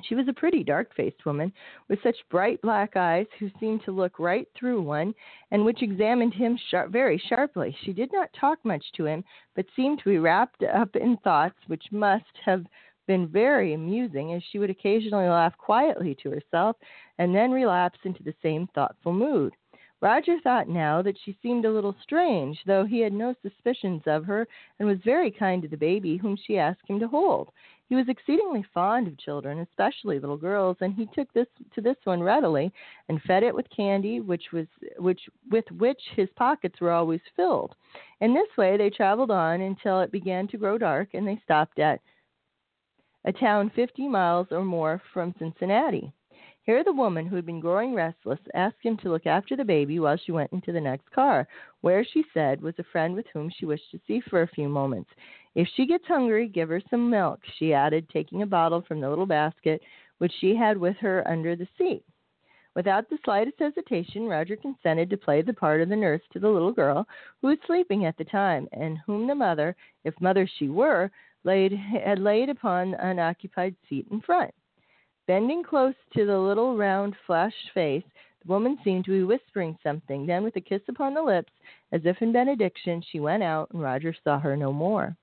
She 0.07 0.15
was 0.15 0.27
a 0.27 0.33
pretty 0.33 0.63
dark 0.63 0.93
faced 0.95 1.25
woman, 1.25 1.51
with 1.88 2.01
such 2.03 2.17
bright 2.29 2.62
black 2.62 2.95
eyes 2.95 3.27
who 3.39 3.50
seemed 3.60 3.83
to 3.86 3.91
look 3.91 4.19
right 4.19 4.48
through 4.55 4.81
one, 4.81 5.15
and 5.51 5.63
which 5.63 5.81
examined 5.81 6.33
him 6.33 6.57
sharp, 6.69 6.91
very 6.91 7.17
sharply. 7.17 7.75
She 7.83 7.93
did 7.93 8.12
not 8.12 8.33
talk 8.33 8.63
much 8.63 8.86
to 8.93 9.05
him, 9.05 9.24
but 9.55 9.65
seemed 9.75 10.00
to 10.00 10.10
be 10.10 10.19
wrapped 10.19 10.63
up 10.63 10.95
in 10.95 11.17
thoughts 11.17 11.57
which 11.67 11.91
must 11.91 12.38
have 12.43 12.65
been 13.07 13.27
very 13.27 13.74
amusing, 13.74 14.33
as 14.33 14.43
she 14.43 14.60
would 14.60 14.69
occasionally 14.69 15.27
laugh 15.27 15.57
quietly 15.57 16.15
to 16.15 16.29
herself 16.31 16.77
and 17.17 17.36
then 17.36 17.51
relapse 17.51 18.00
into 18.03 18.24
the 18.24 18.36
same 18.41 18.67
thoughtful 18.67 19.13
mood. 19.13 19.53
Roger 20.03 20.38
thought 20.41 20.67
now 20.67 21.01
that 21.01 21.17
she 21.24 21.38
seemed 21.41 21.63
a 21.63 21.72
little 21.72 21.95
strange, 22.01 22.60
though 22.65 22.83
he 22.83 23.00
had 23.00 23.13
no 23.13 23.33
suspicions 23.41 24.01
of 24.05 24.25
her 24.25 24.45
and 24.77 24.86
was 24.86 24.98
very 25.05 25.31
kind 25.31 25.62
to 25.62 25.69
the 25.69 25.77
baby 25.77 26.17
whom 26.17 26.36
she 26.36 26.57
asked 26.57 26.86
him 26.89 27.00
to 27.00 27.07
hold. 27.07 27.51
He 27.93 27.97
was 27.97 28.09
exceedingly 28.09 28.65
fond 28.73 29.07
of 29.07 29.19
children, 29.19 29.59
especially 29.59 30.17
little 30.17 30.35
girls, 30.35 30.77
and 30.81 30.95
he 30.95 31.05
took 31.13 31.31
this 31.31 31.45
to 31.75 31.79
this 31.79 31.95
one 32.05 32.23
readily 32.23 32.73
and 33.07 33.21
fed 33.21 33.43
it 33.43 33.53
with 33.53 33.69
candy, 33.69 34.19
which 34.19 34.51
was 34.51 34.65
which 34.97 35.29
with 35.51 35.65
which 35.73 36.01
his 36.15 36.27
pockets 36.35 36.81
were 36.81 36.89
always 36.89 37.21
filled. 37.35 37.75
In 38.19 38.33
this 38.33 38.47
way 38.57 38.77
they 38.77 38.89
traveled 38.89 39.29
on 39.29 39.62
until 39.62 40.01
it 40.01 40.12
began 40.12 40.47
to 40.47 40.57
grow 40.57 40.79
dark, 40.79 41.09
and 41.13 41.27
they 41.27 41.39
stopped 41.43 41.77
at 41.77 42.01
a 43.25 43.31
town 43.31 43.69
fifty 43.75 44.07
miles 44.07 44.47
or 44.50 44.65
more 44.65 45.00
from 45.13 45.35
Cincinnati. 45.38 46.12
Here 46.63 46.83
the 46.83 46.93
woman, 46.93 47.27
who 47.27 47.35
had 47.35 47.45
been 47.45 47.59
growing 47.59 47.93
restless, 47.93 48.39
asked 48.55 48.81
him 48.81 48.97
to 48.97 49.09
look 49.09 49.27
after 49.27 49.55
the 49.55 49.65
baby 49.65 50.00
while 50.00 50.17
she 50.17 50.31
went 50.31 50.51
into 50.51 50.71
the 50.71 50.81
next 50.81 51.12
car, 51.12 51.47
where, 51.81 52.03
she 52.03 52.23
said, 52.33 52.59
was 52.59 52.73
a 52.79 52.83
friend 52.85 53.13
with 53.13 53.27
whom 53.33 53.51
she 53.51 53.67
wished 53.67 53.91
to 53.91 54.00
see 54.07 54.19
for 54.19 54.41
a 54.41 54.47
few 54.47 54.67
moments. 54.67 55.12
If 55.55 55.67
she 55.75 55.86
gets 55.86 56.05
hungry, 56.07 56.48
give 56.48 56.69
her 56.69 56.81
some 56.89 57.10
milk, 57.10 57.39
she 57.57 57.74
added, 57.74 58.10
taking 58.10 58.41
a 58.41 58.48
bottle 58.48 58.81
from 58.81 59.00
the 59.00 59.10
little 59.10 59.25
basket 59.25 59.81
which 60.17 60.33
she 60.39 60.55
had 60.55 60.77
with 60.77 60.98
her 60.98 61.27
under 61.27 61.55
the 61.55 61.67
seat. 61.77 62.03
Without 62.75 63.07
the 63.07 63.19
slightest 63.24 63.60
hesitation, 63.60 64.27
Roger 64.27 64.55
consented 64.55 65.10
to 65.12 65.17
play 65.17 65.43
the 65.43 65.53
part 65.53 65.79
of 65.81 65.89
the 65.89 65.95
nurse 65.95 66.24
to 66.31 66.39
the 66.39 66.50
little 66.50 66.72
girl, 66.72 67.07
who 67.39 67.50
was 67.50 67.60
sleeping 67.67 68.05
at 68.05 68.17
the 68.17 68.24
time, 68.24 68.67
and 68.72 68.98
whom 69.05 69.27
the 69.27 69.36
mother, 69.36 69.75
if 70.03 70.19
mother 70.19 70.48
she 70.48 70.69
were, 70.69 71.12
laid, 71.43 71.72
had 71.72 72.17
laid 72.17 72.50
upon 72.50 72.95
an 72.95 73.12
unoccupied 73.12 73.75
seat 73.88 74.07
in 74.10 74.22
front. 74.22 74.51
Bending 75.27 75.62
close 75.62 75.93
to 76.13 76.25
the 76.25 76.39
little 76.39 76.75
round 76.75 77.15
flushed 77.27 77.69
face, 77.75 78.03
the 78.41 78.51
woman 78.51 78.79
seemed 78.83 79.05
to 79.05 79.12
be 79.12 79.24
whispering 79.24 79.77
something. 79.83 80.25
Then, 80.25 80.43
with 80.43 80.55
a 80.55 80.62
kiss 80.62 80.81
upon 80.88 81.13
the 81.13 81.22
lips, 81.22 81.53
as 81.91 82.01
if 82.05 82.22
in 82.22 82.31
benediction, 82.31 83.01
she 83.01 83.19
went 83.19 83.43
out, 83.43 83.69
and 83.72 83.81
Roger 83.83 84.15
saw 84.24 84.39
her 84.39 84.57
no 84.57 84.74
more. 84.74 85.15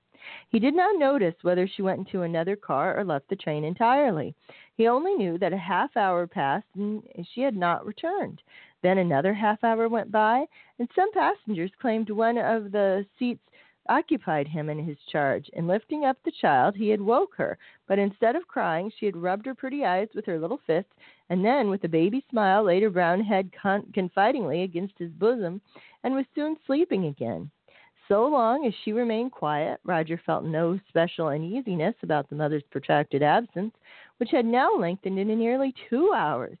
He 0.49 0.59
did 0.59 0.75
not 0.75 0.99
notice 0.99 1.35
whether 1.43 1.67
she 1.67 1.81
went 1.81 1.99
into 1.99 2.21
another 2.21 2.55
car 2.55 2.97
or 2.97 3.03
left 3.03 3.27
the 3.29 3.35
train 3.35 3.63
entirely. 3.63 4.35
He 4.75 4.87
only 4.87 5.15
knew 5.15 5.37
that 5.37 5.53
a 5.53 5.57
half 5.57 5.97
hour 5.97 6.27
passed 6.27 6.67
and 6.75 7.03
she 7.33 7.41
had 7.41 7.55
not 7.55 7.85
returned. 7.85 8.41
Then 8.81 8.97
another 8.97 9.33
half 9.33 9.63
hour 9.63 9.87
went 9.87 10.11
by, 10.11 10.45
and 10.79 10.89
some 10.95 11.11
passengers 11.11 11.71
claimed 11.79 12.09
one 12.09 12.37
of 12.37 12.71
the 12.71 13.05
seats 13.17 13.43
occupied 13.89 14.47
him 14.47 14.69
in 14.69 14.79
his 14.79 14.97
charge, 15.11 15.49
and 15.53 15.67
lifting 15.67 16.05
up 16.05 16.17
the 16.23 16.31
child, 16.31 16.75
he 16.75 16.89
had 16.89 17.01
woke 17.01 17.35
her. 17.35 17.57
But 17.87 17.99
instead 17.99 18.35
of 18.35 18.47
crying, 18.47 18.91
she 18.95 19.05
had 19.05 19.17
rubbed 19.17 19.45
her 19.45 19.55
pretty 19.55 19.83
eyes 19.85 20.09
with 20.13 20.25
her 20.27 20.39
little 20.39 20.59
fists, 20.67 20.93
and 21.29 21.43
then, 21.43 21.69
with 21.69 21.83
a 21.83 21.89
baby 21.89 22.23
smile, 22.29 22.63
laid 22.63 22.83
her 22.83 22.89
brown 22.89 23.21
head 23.21 23.51
con- 23.51 23.91
confidingly 23.93 24.61
against 24.61 24.97
his 24.99 25.11
bosom, 25.11 25.61
and 26.03 26.13
was 26.13 26.25
soon 26.35 26.57
sleeping 26.65 27.05
again. 27.05 27.49
So 28.11 28.27
long 28.27 28.65
as 28.65 28.73
she 28.83 28.91
remained 28.91 29.31
quiet, 29.31 29.79
Roger 29.85 30.19
felt 30.25 30.43
no 30.43 30.77
special 30.89 31.27
uneasiness 31.27 31.95
about 32.03 32.29
the 32.29 32.35
mother's 32.35 32.61
protracted 32.69 33.23
absence, 33.23 33.73
which 34.17 34.31
had 34.31 34.45
now 34.45 34.69
lengthened 34.75 35.17
into 35.17 35.33
nearly 35.33 35.73
two 35.89 36.11
hours. 36.13 36.57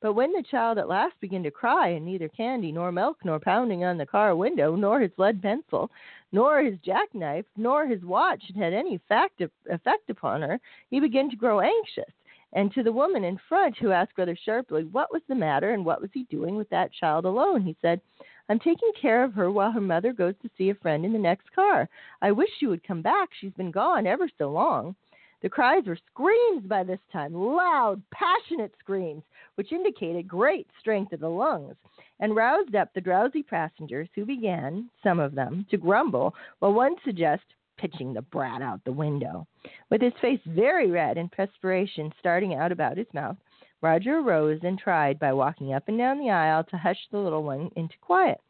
But 0.00 0.14
when 0.14 0.32
the 0.32 0.42
child 0.42 0.76
at 0.76 0.88
last 0.88 1.14
began 1.20 1.44
to 1.44 1.52
cry, 1.52 1.90
and 1.90 2.04
neither 2.04 2.28
candy, 2.28 2.72
nor 2.72 2.90
milk, 2.90 3.18
nor 3.22 3.38
pounding 3.38 3.84
on 3.84 3.96
the 3.96 4.06
car 4.06 4.34
window, 4.34 4.74
nor 4.74 4.98
his 4.98 5.12
lead 5.18 5.40
pencil, 5.40 5.88
nor 6.32 6.64
his 6.64 6.80
jackknife, 6.80 7.46
nor 7.56 7.86
his 7.86 8.02
watch 8.02 8.42
had 8.56 8.72
any 8.72 8.98
fact, 9.08 9.40
effect 9.70 10.10
upon 10.10 10.42
her, 10.42 10.58
he 10.90 10.98
began 10.98 11.30
to 11.30 11.36
grow 11.36 11.60
anxious. 11.60 12.12
And 12.54 12.74
to 12.74 12.82
the 12.82 12.90
woman 12.90 13.22
in 13.22 13.38
front, 13.48 13.76
who 13.76 13.92
asked 13.92 14.18
rather 14.18 14.34
sharply 14.34 14.82
what 14.82 15.12
was 15.12 15.22
the 15.28 15.36
matter 15.36 15.70
and 15.70 15.84
what 15.84 16.00
was 16.00 16.10
he 16.12 16.24
doing 16.24 16.56
with 16.56 16.68
that 16.70 16.92
child 16.92 17.24
alone, 17.24 17.62
he 17.62 17.76
said, 17.80 18.00
I'm 18.48 18.58
taking 18.58 18.92
care 19.00 19.24
of 19.24 19.34
her 19.34 19.50
while 19.50 19.70
her 19.72 19.80
mother 19.80 20.12
goes 20.12 20.34
to 20.42 20.50
see 20.56 20.70
a 20.70 20.74
friend 20.74 21.04
in 21.04 21.12
the 21.12 21.18
next 21.18 21.52
car. 21.54 21.88
I 22.22 22.32
wish 22.32 22.48
she 22.58 22.66
would 22.66 22.86
come 22.86 23.02
back. 23.02 23.28
She's 23.38 23.52
been 23.52 23.70
gone 23.70 24.06
ever 24.06 24.28
so 24.38 24.50
long. 24.50 24.94
The 25.42 25.48
cries 25.48 25.84
were 25.86 25.98
screams 26.10 26.64
by 26.66 26.82
this 26.82 26.98
time, 27.12 27.32
loud, 27.32 28.02
passionate 28.10 28.74
screams, 28.80 29.22
which 29.54 29.72
indicated 29.72 30.26
great 30.26 30.66
strength 30.80 31.12
of 31.12 31.20
the 31.20 31.28
lungs, 31.28 31.76
and 32.18 32.34
roused 32.34 32.74
up 32.74 32.92
the 32.92 33.00
drowsy 33.00 33.44
passengers, 33.44 34.08
who 34.14 34.24
began, 34.24 34.90
some 35.02 35.20
of 35.20 35.34
them, 35.34 35.64
to 35.70 35.76
grumble, 35.76 36.34
while 36.58 36.72
one 36.72 36.96
suggested 37.04 37.54
pitching 37.76 38.12
the 38.12 38.22
brat 38.22 38.60
out 38.60 38.82
the 38.84 38.92
window. 38.92 39.46
With 39.90 40.02
his 40.02 40.12
face 40.20 40.40
very 40.44 40.90
red 40.90 41.16
and 41.16 41.30
perspiration 41.30 42.12
starting 42.18 42.54
out 42.54 42.72
about 42.72 42.96
his 42.96 43.06
mouth, 43.14 43.36
Roger 43.80 44.18
arose 44.18 44.60
and 44.64 44.78
tried 44.78 45.18
by 45.18 45.32
walking 45.32 45.72
up 45.72 45.88
and 45.88 45.96
down 45.96 46.18
the 46.18 46.30
aisle 46.30 46.64
to 46.64 46.76
hush 46.76 46.98
the 47.10 47.18
little 47.18 47.44
one 47.44 47.70
into 47.76 47.96
quiet. 48.00 48.40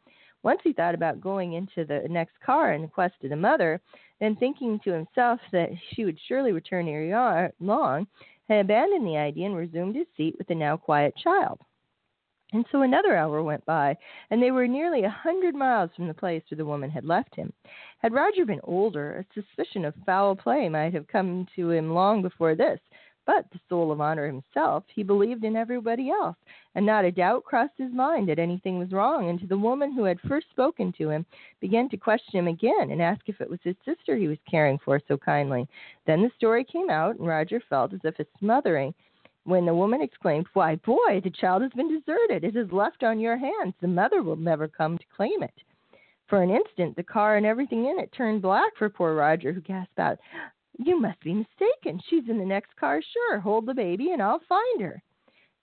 Once 0.41 0.61
he 0.63 0.73
thought 0.73 0.95
about 0.95 1.21
going 1.21 1.53
into 1.53 1.85
the 1.85 2.07
next 2.09 2.39
car 2.39 2.73
in 2.73 2.87
quest 2.87 3.15
of 3.23 3.29
the 3.29 3.35
mother, 3.35 3.79
then 4.19 4.35
thinking 4.35 4.79
to 4.79 4.91
himself 4.91 5.39
that 5.51 5.69
she 5.91 6.05
would 6.05 6.17
surely 6.27 6.51
return 6.51 6.87
ere 6.87 7.51
long, 7.59 8.07
had 8.47 8.61
abandoned 8.61 9.05
the 9.05 9.17
idea 9.17 9.45
and 9.45 9.55
resumed 9.55 9.95
his 9.95 10.07
seat 10.17 10.35
with 10.37 10.47
the 10.47 10.55
now 10.55 10.75
quiet 10.75 11.15
child. 11.17 11.59
And 12.51 12.65
so 12.71 12.81
another 12.81 13.15
hour 13.15 13.43
went 13.43 13.63
by, 13.65 13.95
and 14.31 14.41
they 14.41 14.49
were 14.49 14.67
nearly 14.67 15.03
a 15.03 15.09
hundred 15.09 15.53
miles 15.53 15.91
from 15.95 16.07
the 16.07 16.13
place 16.15 16.41
where 16.49 16.57
the 16.57 16.65
woman 16.65 16.89
had 16.89 17.05
left 17.05 17.35
him. 17.35 17.53
Had 17.99 18.13
Roger 18.13 18.43
been 18.43 18.61
older, 18.63 19.19
a 19.19 19.33
suspicion 19.39 19.85
of 19.85 19.93
foul 20.03 20.35
play 20.35 20.67
might 20.67 20.93
have 20.93 21.07
come 21.07 21.45
to 21.55 21.69
him 21.69 21.93
long 21.93 22.23
before 22.23 22.55
this, 22.55 22.79
but 23.29 23.45
the 23.51 23.59
soul 23.69 23.91
of 23.91 24.01
honor 24.01 24.25
himself, 24.25 24.83
he 24.91 25.03
believed 25.03 25.43
in 25.43 25.55
everybody 25.55 26.09
else, 26.09 26.35
and 26.73 26.83
not 26.83 27.05
a 27.05 27.11
doubt 27.11 27.43
crossed 27.43 27.77
his 27.77 27.93
mind 27.93 28.27
that 28.27 28.39
anything 28.39 28.79
was 28.79 28.91
wrong. 28.91 29.29
And 29.29 29.39
to 29.39 29.45
the 29.45 29.55
woman 29.55 29.93
who 29.93 30.03
had 30.03 30.19
first 30.21 30.47
spoken 30.49 30.91
to 30.93 31.11
him, 31.11 31.27
began 31.61 31.89
to 31.89 31.97
question 31.97 32.39
him 32.39 32.47
again 32.47 32.89
and 32.89 32.99
ask 32.99 33.21
if 33.27 33.39
it 33.39 33.47
was 33.47 33.59
his 33.63 33.75
sister 33.85 34.17
he 34.17 34.27
was 34.27 34.39
caring 34.49 34.79
for 34.83 34.99
so 35.07 35.15
kindly. 35.15 35.67
Then 36.07 36.23
the 36.23 36.31
story 36.37 36.63
came 36.63 36.89
out, 36.89 37.19
and 37.19 37.27
Roger 37.27 37.61
felt 37.69 37.93
as 37.93 37.99
if 38.03 38.17
a 38.17 38.25
smothering 38.39 38.95
when 39.43 39.63
the 39.63 39.75
woman 39.75 40.01
exclaimed, 40.01 40.47
Why, 40.53 40.77
boy, 40.77 41.21
the 41.23 41.29
child 41.29 41.61
has 41.61 41.71
been 41.73 41.87
deserted. 41.87 42.43
It 42.43 42.55
is 42.55 42.71
left 42.71 43.03
on 43.03 43.19
your 43.19 43.37
hands. 43.37 43.75
The 43.79 43.87
mother 43.87 44.23
will 44.23 44.37
never 44.37 44.67
come 44.67 44.97
to 44.97 45.05
claim 45.15 45.43
it. 45.43 45.53
For 46.25 46.41
an 46.41 46.49
instant, 46.49 46.95
the 46.95 47.03
car 47.03 47.37
and 47.37 47.45
everything 47.45 47.85
in 47.85 47.99
it 47.99 48.11
turned 48.11 48.41
black 48.41 48.71
for 48.75 48.89
poor 48.89 49.13
Roger, 49.13 49.53
who 49.53 49.61
gasped 49.61 49.99
out, 49.99 50.17
you 50.79 50.99
must 50.99 51.19
be 51.21 51.33
mistaken. 51.33 52.01
She's 52.09 52.29
in 52.29 52.37
the 52.37 52.45
next 52.45 52.75
car, 52.77 53.01
sure. 53.01 53.39
Hold 53.39 53.65
the 53.65 53.73
baby 53.73 54.11
and 54.11 54.21
I'll 54.21 54.41
find 54.47 54.81
her. 54.81 55.01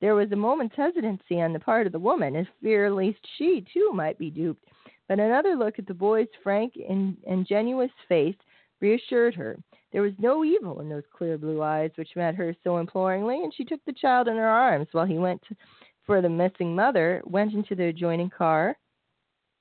There 0.00 0.14
was 0.14 0.30
a 0.30 0.37
moment's 0.37 0.76
hesitancy 0.76 1.40
on 1.40 1.54
the 1.54 1.58
part 1.58 1.87
of 1.87 1.92
the 1.92 1.99
woman, 1.99 2.37
as 2.37 2.46
fear 2.62 2.90
lest 2.90 3.18
she, 3.38 3.64
too, 3.73 3.92
might 3.94 4.18
be 4.18 4.30
duped. 4.30 4.64
But 5.08 5.18
another 5.20 5.56
look 5.56 5.78
at 5.78 5.87
the 5.87 5.94
boy's 5.94 6.28
frank 6.42 6.75
and 6.88 7.16
ingenuous 7.26 7.90
face 8.08 8.37
reassured 8.80 9.35
her. 9.35 9.56
There 9.92 10.02
was 10.02 10.12
no 10.18 10.44
evil 10.44 10.80
in 10.80 10.90
those 10.90 11.04
clear 11.16 11.38
blue 11.38 11.62
eyes 11.62 11.90
which 11.96 12.14
met 12.14 12.35
her 12.35 12.54
so 12.62 12.76
imploringly, 12.76 13.42
and 13.42 13.54
she 13.54 13.64
took 13.64 13.80
the 13.87 13.94
child 13.94 14.28
in 14.28 14.37
her 14.37 14.49
arms 14.49 14.88
while 14.92 15.06
he 15.06 15.16
went 15.16 15.40
to, 15.49 15.56
for 16.04 16.20
the 16.20 16.28
missing 16.28 16.75
mother, 16.75 17.23
went 17.25 17.54
into 17.54 17.75
the 17.75 17.87
adjoining 17.87 18.28
car, 18.28 18.76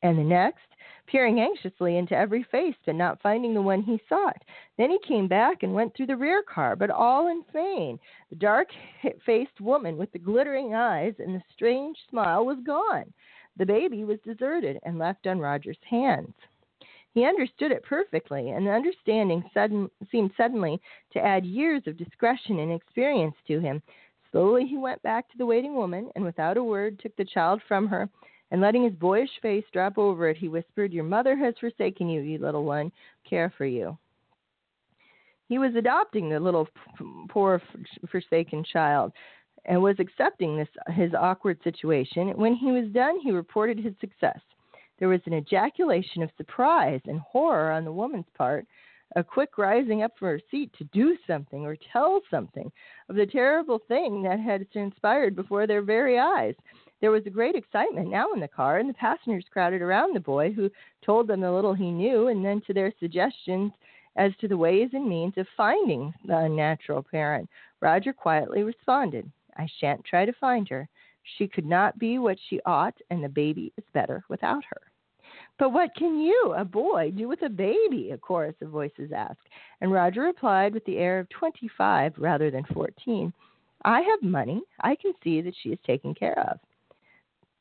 and 0.04 0.18
the 0.18 0.24
next, 0.24 0.68
peering 1.08 1.40
anxiously 1.40 1.98
into 1.98 2.16
every 2.16 2.44
face, 2.44 2.76
but 2.86 2.96
not 2.96 3.22
finding 3.22 3.54
the 3.54 3.62
one 3.62 3.82
he 3.82 4.00
sought. 4.10 4.42
Then 4.78 4.90
he 4.90 5.00
came 5.08 5.28
back 5.28 5.64
and 5.64 5.74
went 5.74 5.96
through 5.96 6.08
the 6.08 6.18
rear 6.18 6.44
car, 6.44 6.76
but 6.76 6.90
all 6.90 7.28
in 7.28 7.44
vain. 7.54 8.00
The 8.30 8.36
dark 8.36 8.68
faced 9.26 9.62
woman 9.62 9.98
with 9.98 10.12
the 10.12 10.20
glittering 10.20 10.74
eyes 10.74 11.14
and 11.20 11.36
the 11.36 11.44
strange 11.54 11.98
smile 12.10 12.46
was 12.46 12.58
gone. 12.66 13.12
The 13.58 13.66
baby 13.66 14.04
was 14.04 14.20
deserted 14.26 14.80
and 14.84 15.00
left 15.00 15.28
on 15.28 15.40
Roger's 15.40 15.78
hands. 15.90 16.34
He 17.14 17.24
understood 17.24 17.72
it 17.72 17.84
perfectly, 17.84 18.50
and 18.50 18.68
the 18.68 18.72
understanding 18.72 19.44
sudden, 19.54 19.90
seemed 20.12 20.32
suddenly 20.36 20.82
to 21.14 21.26
add 21.26 21.46
years 21.46 21.84
of 21.88 21.96
discretion 21.96 22.60
and 22.60 22.74
experience 22.74 23.36
to 23.48 23.60
him. 23.60 23.82
Slowly 24.32 24.66
he 24.66 24.78
went 24.78 25.02
back 25.02 25.30
to 25.30 25.38
the 25.38 25.46
waiting 25.46 25.76
woman, 25.76 26.10
and 26.16 26.26
without 26.26 26.58
a 26.58 26.64
word 26.64 27.00
took 27.00 27.16
the 27.16 27.24
child 27.24 27.62
from 27.70 27.88
her 27.88 28.10
and 28.52 28.62
letting 28.62 28.84
his 28.84 28.94
boyish 28.94 29.30
face 29.42 29.66
drop 29.74 29.98
over 29.98 30.30
it, 30.30 30.38
he 30.38 30.48
whispered, 30.48 30.94
Your 30.94 31.04
mother 31.04 31.36
has 31.36 31.56
forsaken 31.60 32.10
you, 32.10 32.22
you 32.22 32.38
little 32.38 32.64
one. 32.64 32.92
Care 33.28 33.52
for 33.58 33.66
you. 33.66 33.98
He 35.48 35.58
was 35.58 35.76
adopting 35.76 36.30
the 36.30 36.40
little 36.40 36.68
poor 37.30 37.62
forsaken 38.10 38.64
child 38.64 39.12
and 39.66 39.82
was 39.82 40.00
accepting 40.00 40.58
this 40.58 40.68
his 40.94 41.14
awkward 41.14 41.60
situation. 41.64 42.30
When 42.38 42.56
he 42.56 42.72
was 42.72 42.92
done, 42.92 43.20
he 43.20 43.32
reported 43.32 43.80
his 43.80 43.94
success. 44.00 44.40
There 44.98 45.10
was 45.10 45.22
an 45.26 45.34
ejaculation 45.34 46.24
of 46.24 46.32
surprise 46.38 47.02
and 47.06 47.20
horror 47.20 47.72
on 47.72 47.84
the 47.84 47.92
woman's 47.92 48.30
part, 48.38 48.66
a 49.16 49.24
quick 49.24 49.58
rising 49.58 50.04
up 50.04 50.18
from 50.18 50.30
her 50.30 50.40
seat 50.50 50.72
to 50.78 50.84
do 50.86 51.18
something 51.28 51.66
or 51.66 51.76
tell 51.92 52.22
something 52.32 52.72
of 53.10 53.16
the 53.16 53.26
terrible 53.26 53.80
thing 53.88 54.24
that 54.24 54.40
had 54.40 54.72
transpired 54.72 55.36
before 55.36 55.68
their 55.68 55.82
very 55.82 56.18
eyes. 56.18 56.56
There 57.06 57.12
was 57.12 57.28
a 57.28 57.30
great 57.30 57.54
excitement 57.54 58.10
now 58.10 58.34
in 58.34 58.40
the 58.40 58.48
car, 58.48 58.80
and 58.80 58.90
the 58.90 58.94
passengers 58.96 59.46
crowded 59.52 59.80
around 59.80 60.16
the 60.16 60.20
boy, 60.20 60.52
who 60.52 60.72
told 61.04 61.28
them 61.28 61.42
the 61.42 61.52
little 61.52 61.76
he 61.76 61.92
knew, 61.92 62.30
and 62.30 62.44
then 62.44 62.62
to 62.62 62.74
their 62.74 62.92
suggestions 63.00 63.72
as 64.16 64.36
to 64.38 64.48
the 64.48 64.58
ways 64.58 64.90
and 64.92 65.08
means 65.08 65.38
of 65.38 65.46
finding 65.56 66.12
the 66.26 66.36
unnatural 66.36 67.04
parent. 67.04 67.48
Roger 67.80 68.12
quietly 68.12 68.64
responded, 68.64 69.32
I 69.56 69.68
shan't 69.80 70.04
try 70.04 70.26
to 70.26 70.34
find 70.34 70.68
her. 70.70 70.90
She 71.38 71.48
could 71.48 71.68
not 71.68 72.00
be 72.00 72.18
what 72.18 72.40
she 72.50 72.60
ought, 72.66 73.00
and 73.12 73.24
the 73.24 73.30
baby 73.30 73.72
is 73.78 73.86
better 73.94 74.24
without 74.28 74.64
her. 74.68 74.82
But 75.60 75.74
what 75.74 75.94
can 75.96 76.20
you, 76.20 76.56
a 76.58 76.66
boy, 76.66 77.12
do 77.16 77.28
with 77.28 77.44
a 77.44 77.50
baby? 77.50 78.10
a 78.14 78.18
chorus 78.18 78.56
of 78.64 78.70
voices 78.70 79.12
asked. 79.12 79.48
And 79.80 79.92
Roger 79.92 80.22
replied 80.22 80.74
with 80.74 80.86
the 80.86 80.98
air 80.98 81.20
of 81.20 81.30
twenty 81.30 81.70
five 81.78 82.16
rather 82.18 82.50
than 82.50 82.66
fourteen 82.74 83.32
I 83.84 84.02
have 84.02 84.24
money. 84.24 84.64
I 84.82 84.96
can 84.96 85.14
see 85.24 85.42
that 85.42 85.54
she 85.62 85.70
is 85.70 85.80
taken 85.86 86.16
care 86.16 86.40
of 86.50 86.58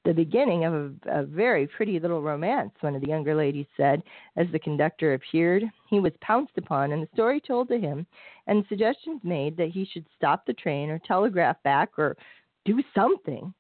the 0.05 0.13
beginning 0.13 0.65
of 0.65 0.75
a, 0.75 1.21
a, 1.21 1.23
very 1.25 1.67
pretty 1.67 1.99
little 1.99 2.21
romance, 2.21 2.73
one 2.81 2.95
of 2.95 3.01
the 3.01 3.09
younger 3.09 3.35
ladies 3.35 3.67
said 3.77 4.03
as 4.37 4.47
the 4.53 4.59
conductor 4.59 5.15
appeared. 5.15 5.65
He 5.89 5.99
was 5.99 6.13
pounced 6.21 6.57
upon 6.59 6.93
and 6.93 7.03
the 7.03 7.09
story 7.15 7.41
told 7.41 7.69
to 7.69 7.79
him, 7.79 8.07
and 8.47 8.65
suggestions 8.69 9.21
made 9.25 9.57
that 9.57 9.71
he 9.71 9.89
should 9.91 10.05
stop 10.17 10.45
the 10.45 10.53
train 10.53 10.91
or 10.91 10.99
telegraph 10.99 11.57
back 11.63 11.99
or 11.99 12.17
do 12.65 12.83
something. 12.95 13.53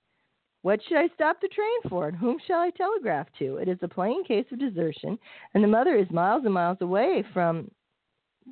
What 0.62 0.80
should 0.86 0.96
I 0.96 1.08
stop 1.14 1.40
the 1.40 1.48
train 1.48 1.90
for, 1.90 2.08
and 2.08 2.16
whom 2.16 2.38
shall 2.46 2.60
I 2.60 2.70
telegraph 2.70 3.26
to? 3.38 3.56
It 3.56 3.68
is 3.68 3.78
a 3.82 3.88
plain 3.88 4.24
case 4.24 4.46
of 4.50 4.58
desertion, 4.58 5.18
and 5.52 5.62
the 5.62 5.68
mother 5.68 5.94
is 5.94 6.10
miles 6.10 6.44
and 6.44 6.54
miles 6.54 6.78
away 6.80 7.24
from. 7.32 7.70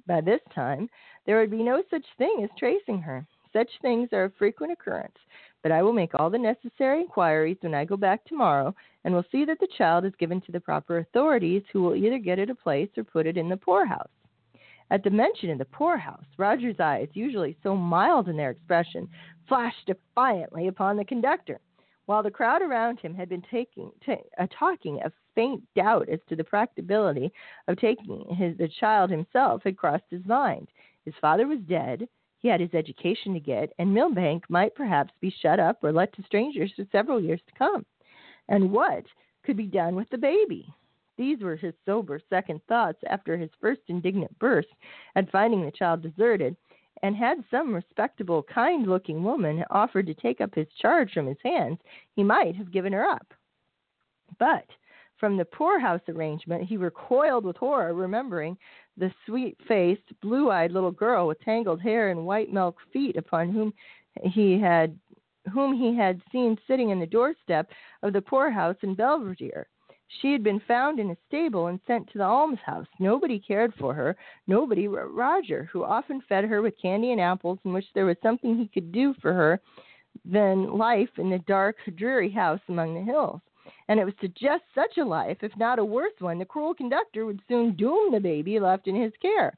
By 0.07 0.23
this 0.23 0.41
time, 0.55 0.89
there 1.27 1.39
would 1.39 1.51
be 1.51 1.63
no 1.63 1.83
such 1.91 2.05
thing 2.17 2.41
as 2.43 2.59
tracing 2.59 3.01
her. 3.03 3.27
Such 3.53 3.69
things 3.83 4.09
are 4.13 4.25
of 4.25 4.35
frequent 4.37 4.73
occurrence, 4.73 5.17
but 5.63 5.73
I 5.73 5.83
will 5.83 5.93
make 5.93 6.15
all 6.15 6.31
the 6.31 6.39
necessary 6.39 7.01
inquiries 7.01 7.57
when 7.61 7.75
I 7.75 7.85
go 7.85 7.97
back 7.97 8.25
tomorrow, 8.25 8.75
and 9.05 9.15
will 9.15 9.25
see 9.31 9.45
that 9.45 9.61
the 9.61 9.69
child 9.79 10.05
is 10.05 10.13
given 10.19 10.41
to 10.43 10.53
the 10.53 10.61
proper 10.61 10.99
authorities, 10.99 11.63
who 11.73 11.83
will 11.83 11.95
either 11.95 12.19
get 12.19 12.39
it 12.39 12.51
a 12.51 12.55
place 12.55 12.89
or 12.97 13.05
put 13.05 13.27
it 13.27 13.37
in 13.37 13.49
the 13.49 13.57
poorhouse. 13.57 14.11
At 14.91 15.03
the 15.03 15.11
mention 15.11 15.51
of 15.51 15.59
the 15.59 15.65
poorhouse, 15.65 16.25
Roger's 16.37 16.79
eyes, 16.79 17.09
usually 17.15 17.57
so 17.63 17.75
mild 17.75 18.29
in 18.29 18.37
their 18.37 18.51
expression, 18.51 19.09
flashed 19.49 19.87
defiantly 19.87 20.69
upon 20.69 20.97
the 20.97 21.05
conductor, 21.05 21.61
while 22.07 22.23
the 22.23 22.31
crowd 22.31 22.61
around 22.61 23.01
him 23.01 23.15
had 23.15 23.29
been 23.29 23.43
taking, 23.51 23.91
t- 24.05 24.17
uh, 24.39 24.47
talking 24.59 25.01
a 25.01 25.13
faint 25.35 25.63
doubt 25.75 26.09
as 26.09 26.21
to 26.29 26.37
the 26.37 26.45
practicability 26.45 27.33
of 27.69 27.79
taking 27.79 28.35
his, 28.35 28.57
the 28.59 28.69
child 28.69 29.11
himself 29.11 29.63
had 29.65 29.79
crossed 29.79 30.05
his 30.11 30.25
mind. 30.27 30.69
His 31.05 31.15
father 31.21 31.47
was 31.47 31.61
dead, 31.61 32.07
he 32.43 32.49
had 32.49 32.61
his 32.61 32.75
education 32.75 33.33
to 33.35 33.41
get, 33.41 33.73
and 33.79 33.95
Millbank 33.95 34.43
might 34.49 34.75
perhaps 34.75 35.15
be 35.21 35.31
shut 35.41 35.61
up 35.61 35.83
or 35.83 35.93
let 35.93 36.13
to 36.15 36.23
strangers 36.25 36.73
for 36.75 36.85
several 36.91 37.23
years 37.23 37.41
to 37.47 37.55
come. 37.57 37.87
And 38.49 38.73
what 38.73 39.05
could 39.45 39.57
be 39.57 39.67
done 39.67 39.95
with 39.95 40.11
the 40.11 40.19
baby? 40.19 40.67
These 41.17 41.41
were 41.41 41.55
his 41.55 41.75
sober 41.87 42.21
second 42.29 42.61
thoughts 42.67 42.99
after 43.07 43.37
his 43.37 43.51
first 43.61 43.83
indignant 43.87 44.37
burst 44.41 44.69
at 45.15 45.31
finding 45.31 45.65
the 45.65 45.71
child 45.71 46.03
deserted, 46.03 46.57
and 47.05 47.15
had 47.15 47.45
some 47.51 47.73
respectable, 47.73 48.43
kind 48.43 48.87
looking 48.87 49.23
woman 49.23 49.65
offered 49.71 50.07
to 50.07 50.15
take 50.15 50.41
up 50.41 50.55
his 50.55 50.69
charge 50.81 51.13
from 51.13 51.27
his 51.27 51.39
hands, 51.45 51.79
he 52.17 52.25
might 52.25 52.57
have 52.57 52.73
given 52.73 52.93
her 52.93 53.05
up. 53.05 53.35
But 54.39 54.67
from 55.19 55.37
the 55.37 55.45
poorhouse 55.45 56.01
arrangement, 56.09 56.65
he 56.65 56.77
recoiled 56.77 57.45
with 57.45 57.57
horror, 57.57 57.95
remembering 57.95 58.57
the 58.97 59.13
sweet 59.27 59.57
faced, 59.67 60.21
blue 60.21 60.51
eyed 60.51 60.73
little 60.73 60.91
girl 60.91 61.27
with 61.27 61.41
tangled 61.41 61.81
hair 61.81 62.11
and 62.11 62.27
white 62.27 62.53
milk 62.53 62.77
feet 62.93 63.17
upon 63.17 63.51
whom 63.51 63.73
he 64.23 64.59
had 64.59 64.99
whom 65.53 65.73
he 65.75 65.97
had 65.97 66.21
seen 66.31 66.57
sitting 66.67 66.91
in 66.91 67.01
the 67.01 67.07
doorstep 67.07 67.71
of 68.03 68.13
the 68.13 68.23
poorhouse 68.23 68.77
in 68.83 68.95
Belvedere. 68.95 69.67
She 70.21 70.31
had 70.31 70.45
been 70.45 70.61
found 70.61 71.01
in 71.01 71.11
a 71.11 71.17
stable 71.27 71.67
and 71.69 71.81
sent 71.87 72.09
to 72.11 72.19
the 72.19 72.25
almshouse. 72.25 72.87
Nobody 73.01 73.41
cared 73.41 73.75
for 73.75 73.95
her, 73.95 74.17
nobody 74.47 74.87
but 74.87 75.13
Roger, 75.13 75.69
who 75.73 75.85
often 75.85 76.21
fed 76.29 76.45
her 76.45 76.63
with 76.63 76.81
candy 76.81 77.13
and 77.13 77.21
apples, 77.21 77.59
in 77.65 77.73
which 77.73 77.93
there 77.95 78.07
was 78.07 78.19
something 78.23 78.57
he 78.57 78.69
could 78.69 78.93
do 78.93 79.15
for 79.15 79.33
her 79.33 79.61
than 80.25 80.77
life 80.77 81.19
in 81.19 81.31
the 81.31 81.39
dark, 81.41 81.77
dreary 81.97 82.31
house 82.31 82.61
among 82.69 82.95
the 82.95 83.01
hills. 83.01 83.41
And 83.89 84.01
it 84.01 84.05
was 84.05 84.15
to 84.21 84.29
just 84.29 84.65
such 84.75 84.99
a 84.99 85.05
life, 85.05 85.39
if 85.43 85.57
not 85.57 85.79
a 85.79 85.85
worse 85.85 86.13
one, 86.19 86.39
the 86.39 86.45
cruel 86.45 86.75
conductor 86.75 87.27
would 87.27 87.41
soon 87.49 87.77
doom 87.77 88.13
the 88.13 88.21
baby 88.21 88.59
left 88.59 88.87
in 88.87 88.95
his 88.95 89.13
care. 89.21 89.57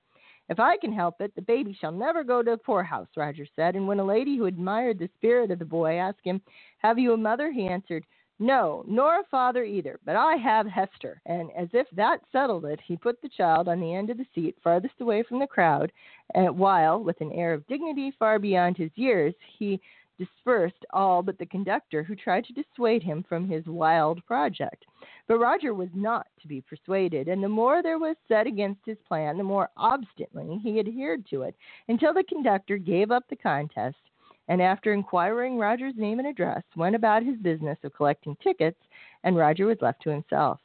If 0.49 0.61
I 0.61 0.77
can 0.77 0.93
help 0.93 1.21
it, 1.21 1.35
the 1.35 1.43
baby 1.43 1.77
shall 1.81 1.93
never 1.93 2.23
go 2.23 2.43
to 2.43 2.51
the 2.51 2.57
poorhouse, 2.59 3.09
Roger 3.17 3.47
said. 3.57 3.77
And 3.77 3.89
when 3.89 3.99
a 3.99 4.05
lady 4.05 4.37
who 4.37 4.45
admired 4.45 4.99
the 4.99 5.09
spirit 5.17 5.51
of 5.51 5.59
the 5.59 5.65
boy 5.65 5.95
asked 5.97 6.25
him, 6.25 6.43
Have 6.79 6.99
you 6.99 7.15
a 7.15 7.17
mother? 7.17 7.51
he 7.51 7.67
answered, 7.67 8.05
No, 8.39 8.85
nor 8.87 9.21
a 9.21 9.25
father 9.31 9.65
either, 9.65 9.99
but 10.05 10.17
I 10.17 10.37
have 10.37 10.67
Hester. 10.67 11.23
And 11.25 11.51
as 11.57 11.69
if 11.73 11.87
that 11.93 12.21
settled 12.31 12.67
it, 12.67 12.79
he 12.85 12.97
put 12.97 13.23
the 13.23 13.31
child 13.31 13.69
on 13.69 13.81
the 13.81 13.95
end 13.95 14.11
of 14.11 14.19
the 14.19 14.27
seat 14.35 14.57
farthest 14.63 15.01
away 15.01 15.23
from 15.23 15.39
the 15.39 15.47
crowd, 15.47 15.91
while, 16.35 17.03
with 17.03 17.21
an 17.23 17.33
air 17.33 17.55
of 17.55 17.67
dignity 17.67 18.13
far 18.19 18.39
beyond 18.39 18.77
his 18.77 18.91
years, 18.97 19.35
he 19.59 19.81
dispersed 20.19 20.85
all 20.93 21.23
but 21.23 21.39
the 21.39 21.47
conductor, 21.47 22.03
who 22.03 22.15
tried 22.15 22.45
to 22.45 22.53
dissuade 22.53 23.03
him 23.03 23.25
from 23.29 23.49
his 23.49 23.65
wild 23.67 24.25
project. 24.27 24.85
But 25.27 25.39
Roger 25.39 25.75
was 25.75 25.89
not 25.95 26.27
to 26.41 26.49
be 26.49 26.61
persuaded, 26.61 27.29
and 27.29 27.43
the 27.43 27.49
more 27.49 27.83
there 27.83 27.99
was 27.99 28.17
said 28.29 28.47
against 28.47 28.85
his 28.85 28.99
plan, 29.09 29.39
the 29.39 29.45
more 29.45 29.71
obstinately 29.77 30.59
he 30.63 30.79
adhered 30.79 31.27
to 31.31 31.43
it, 31.43 31.55
until 31.89 32.13
the 32.15 32.25
conductor 32.25 32.77
gave 32.77 33.11
up 33.11 33.25
the 33.29 33.37
contest, 33.37 33.97
and 34.49 34.61
after 34.61 34.93
inquiring 34.93 35.57
Roger's 35.59 35.97
name 35.97 36.19
and 36.19 36.29
address, 36.29 36.63
went 36.77 36.95
about 36.95 37.23
his 37.23 37.37
business 37.39 37.79
of 37.83 37.95
collecting 37.95 38.37
tickets, 38.37 38.79
and 39.23 39.37
Roger 39.37 39.67
was 39.67 39.79
left 39.81 40.03
to 40.03 40.11
himself 40.11 40.61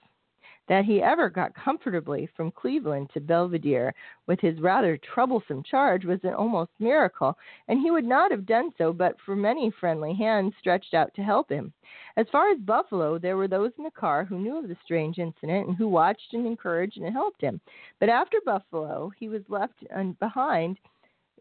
that 0.70 0.86
he 0.86 1.02
ever 1.02 1.30
got 1.30 1.54
comfortably 1.56 2.30
from 2.38 2.52
Cleveland 2.52 3.10
to 3.14 3.20
Belvidere 3.20 3.92
with 4.28 4.40
his 4.40 4.62
rather 4.62 4.98
troublesome 4.98 5.64
charge 5.64 6.06
was 6.06 6.20
an 6.24 6.36
almost 6.36 6.70
miracle, 6.80 7.38
and 7.68 7.82
he 7.82 7.92
would 7.92 8.06
not 8.06 8.32
have 8.32 8.46
done 8.46 8.72
so 8.78 8.94
but 8.94 9.16
for 9.26 9.36
many 9.36 9.72
friendly 9.72 10.14
hands 10.14 10.54
stretched 10.60 10.94
out 10.94 11.14
to 11.16 11.24
help 11.24 11.50
him. 11.50 11.74
As 12.16 12.28
far 12.32 12.52
as 12.52 12.60
Buffalo, 12.60 13.18
there 13.18 13.36
were 13.36 13.48
those 13.48 13.72
in 13.78 13.84
the 13.84 13.92
car 13.92 14.24
who 14.24 14.38
knew 14.38 14.58
of 14.58 14.68
the 14.68 14.78
strange 14.84 15.18
incident 15.18 15.68
and 15.68 15.76
who 15.76 15.88
watched 15.88 16.34
and 16.34 16.46
encouraged 16.46 16.98
and 16.98 17.12
helped 17.12 17.42
him. 17.42 17.60
But 18.00 18.10
after 18.10 18.38
Buffalo, 18.46 19.12
he 19.18 19.28
was 19.28 19.42
left 19.50 19.84
behind 20.20 20.78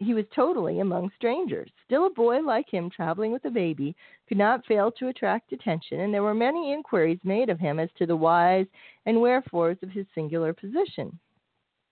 he 0.00 0.14
was 0.14 0.24
totally 0.34 0.80
among 0.80 1.10
strangers. 1.16 1.70
Still, 1.84 2.06
a 2.06 2.10
boy 2.10 2.40
like 2.40 2.68
him 2.68 2.90
traveling 2.90 3.32
with 3.32 3.44
a 3.44 3.50
baby 3.50 3.96
could 4.28 4.38
not 4.38 4.64
fail 4.66 4.90
to 4.92 5.08
attract 5.08 5.52
attention, 5.52 6.00
and 6.00 6.12
there 6.12 6.22
were 6.22 6.34
many 6.34 6.72
inquiries 6.72 7.18
made 7.24 7.48
of 7.48 7.58
him 7.58 7.78
as 7.78 7.90
to 7.98 8.06
the 8.06 8.16
whys 8.16 8.66
and 9.06 9.20
wherefores 9.20 9.78
of 9.82 9.90
his 9.90 10.06
singular 10.14 10.52
position. 10.52 11.18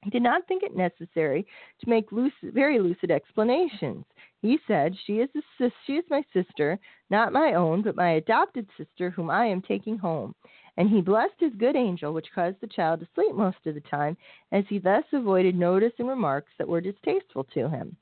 He 0.02 0.10
did 0.10 0.22
not 0.22 0.46
think 0.46 0.62
it 0.62 0.76
necessary 0.76 1.46
to 1.80 1.90
make 1.90 2.12
lucid, 2.12 2.54
very 2.54 2.78
lucid 2.78 3.10
explanations. 3.10 4.04
He 4.40 4.58
said, 4.68 4.94
she 5.04 5.14
is, 5.14 5.28
a, 5.60 5.70
she 5.86 5.94
is 5.94 6.04
my 6.08 6.22
sister, 6.32 6.78
not 7.10 7.32
my 7.32 7.54
own, 7.54 7.82
but 7.82 7.96
my 7.96 8.12
adopted 8.12 8.68
sister, 8.76 9.10
whom 9.10 9.30
I 9.30 9.46
am 9.46 9.62
taking 9.62 9.98
home. 9.98 10.34
And 10.76 10.90
he 10.90 11.00
blessed 11.00 11.34
his 11.38 11.54
good 11.54 11.76
angel, 11.76 12.12
which 12.12 12.32
caused 12.34 12.60
the 12.60 12.66
child 12.66 13.00
to 13.00 13.08
sleep 13.14 13.34
most 13.34 13.66
of 13.66 13.74
the 13.74 13.80
time, 13.80 14.16
as 14.52 14.64
he 14.68 14.78
thus 14.78 15.04
avoided 15.12 15.54
notice 15.54 15.92
and 15.98 16.08
remarks 16.08 16.52
that 16.58 16.68
were 16.68 16.80
distasteful 16.80 17.44
to 17.54 17.68
him. 17.68 17.96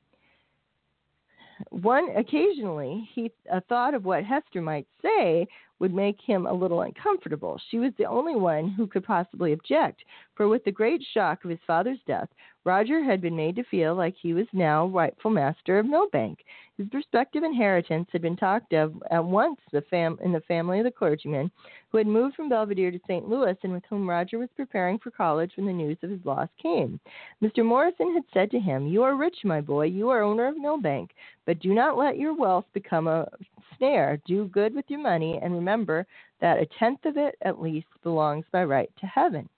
One 1.71 2.09
occasionally 2.17 3.09
he 3.15 3.31
a 3.51 3.61
thought 3.61 3.95
of 3.95 4.05
what 4.05 4.25
Hester 4.25 4.61
might 4.61 4.89
say 5.01 5.47
would 5.79 5.95
make 5.95 6.21
him 6.21 6.47
a 6.47 6.53
little 6.53 6.81
uncomfortable. 6.83 7.61
She 7.71 7.79
was 7.79 7.93
the 7.97 8.07
only 8.07 8.35
one 8.35 8.69
who 8.69 8.87
could 8.87 9.05
possibly 9.05 9.53
object, 9.53 10.03
for 10.37 10.49
with 10.49 10.65
the 10.65 10.73
great 10.73 11.03
shock 11.13 11.45
of 11.45 11.51
his 11.51 11.61
father's 11.67 11.99
death, 12.07 12.29
Roger 12.65 13.03
had 13.03 13.21
been 13.21 13.37
made 13.37 13.57
to 13.57 13.65
feel 13.65 13.95
like 13.95 14.15
he 14.17 14.33
was 14.33 14.47
now 14.53 14.87
rightful 14.87 15.31
master 15.31 15.79
of 15.79 15.87
Millbank. 15.87 16.39
His 16.79 16.89
prospective 16.89 17.45
inheritance 17.45 18.09
had 18.11 18.23
been 18.23 18.37
talked 18.37 18.73
of 18.73 18.95
at 19.11 19.25
once 19.25 19.61
the 19.71 19.83
fam- 19.83 20.19
in 20.25 20.33
the 20.33 20.41
family 20.41 20.79
of 20.79 20.85
the 20.85 20.91
clergyman 20.91 21.51
who 21.91 21.99
had 21.99 22.07
moved 22.07 22.35
from 22.35 22.49
Belvedere 22.49 22.91
to 22.91 22.99
St. 23.07 23.29
Louis 23.29 23.57
and 23.63 23.73
with 23.73 23.85
whom 23.89 24.09
Roger 24.09 24.39
was 24.39 24.49
preparing 24.57 24.99
for 24.99 25.11
college 25.11 25.53
when 25.57 25.67
the 25.67 25.73
news 25.73 25.99
of 26.03 26.11
his 26.11 26.25
loss 26.25 26.49
came. 26.61 26.99
Mr. 27.43 27.65
Morrison 27.65 28.15
had 28.15 28.25
said 28.33 28.51
to 28.51 28.59
him, 28.59 28.87
You 28.87 29.03
are 29.03 29.17
rich, 29.17 29.45
my 29.45 29.61
boy, 29.61 29.87
you 29.87 30.09
are 30.09 30.23
owner 30.23 30.49
of 30.49 30.57
Millbank, 30.57 31.11
but 31.45 31.61
do 31.61 31.75
not 31.75 31.99
let 31.99 32.19
your 32.19 32.35
wealth 32.35 32.67
become 32.73 33.07
a 33.07 33.29
snare. 33.77 34.21
Do 34.27 34.47
good 34.47 34.75
with 34.75 34.87
your 34.89 35.01
money 35.01 35.39
and 35.43 35.55
remember 35.55 36.07
that 36.41 36.59
a 36.59 36.67
tenth 36.79 37.05
of 37.05 37.19
it 37.19 37.37
at 37.43 37.61
least 37.61 37.89
belongs 38.03 38.47
by 38.51 38.65
right 38.65 38.91
to 39.01 39.07
heaven 39.07 39.49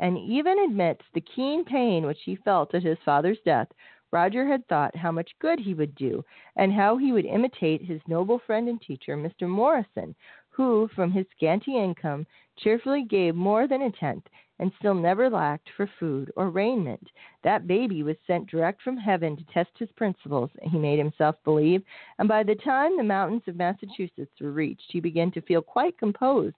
and 0.00 0.16
even 0.16 0.58
amidst 0.64 1.04
the 1.12 1.20
keen 1.20 1.62
pain 1.62 2.06
which 2.06 2.20
he 2.24 2.34
felt 2.34 2.74
at 2.74 2.82
his 2.82 2.98
father's 3.04 3.38
death, 3.44 3.68
Roger 4.10 4.46
had 4.46 4.66
thought 4.66 4.96
how 4.96 5.12
much 5.12 5.30
good 5.40 5.60
he 5.60 5.74
would 5.74 5.94
do, 5.94 6.24
and 6.56 6.72
how 6.72 6.96
he 6.96 7.12
would 7.12 7.26
imitate 7.26 7.84
his 7.84 8.00
noble 8.08 8.38
friend 8.40 8.66
and 8.68 8.80
teacher, 8.80 9.16
Mr. 9.16 9.46
Morrison, 9.46 10.14
who, 10.48 10.88
from 10.96 11.12
his 11.12 11.26
scanty 11.36 11.76
income, 11.76 12.26
cheerfully 12.56 13.04
gave 13.04 13.34
more 13.34 13.68
than 13.68 13.82
a 13.82 13.92
tenth, 13.92 14.26
and 14.58 14.72
still 14.78 14.94
never 14.94 15.28
lacked 15.28 15.68
for 15.76 15.86
food 15.98 16.32
or 16.34 16.48
raiment. 16.48 17.06
That 17.44 17.66
baby 17.66 18.02
was 18.02 18.16
sent 18.26 18.50
direct 18.50 18.80
from 18.82 18.96
heaven 18.96 19.36
to 19.36 19.44
test 19.52 19.70
his 19.78 19.92
principles, 19.92 20.50
he 20.62 20.78
made 20.78 20.98
himself 20.98 21.36
believe, 21.44 21.84
and 22.18 22.26
by 22.26 22.42
the 22.42 22.56
time 22.56 22.96
the 22.96 23.04
mountains 23.04 23.42
of 23.46 23.56
Massachusetts 23.56 24.40
were 24.40 24.52
reached, 24.52 24.90
he 24.90 25.00
began 25.00 25.30
to 25.32 25.42
feel 25.42 25.62
quite 25.62 25.98
composed, 25.98 26.56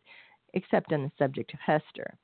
except 0.55 0.93
on 0.93 1.03
the 1.03 1.13
subject 1.19 1.53
of 1.53 1.61
Hester. 1.61 2.17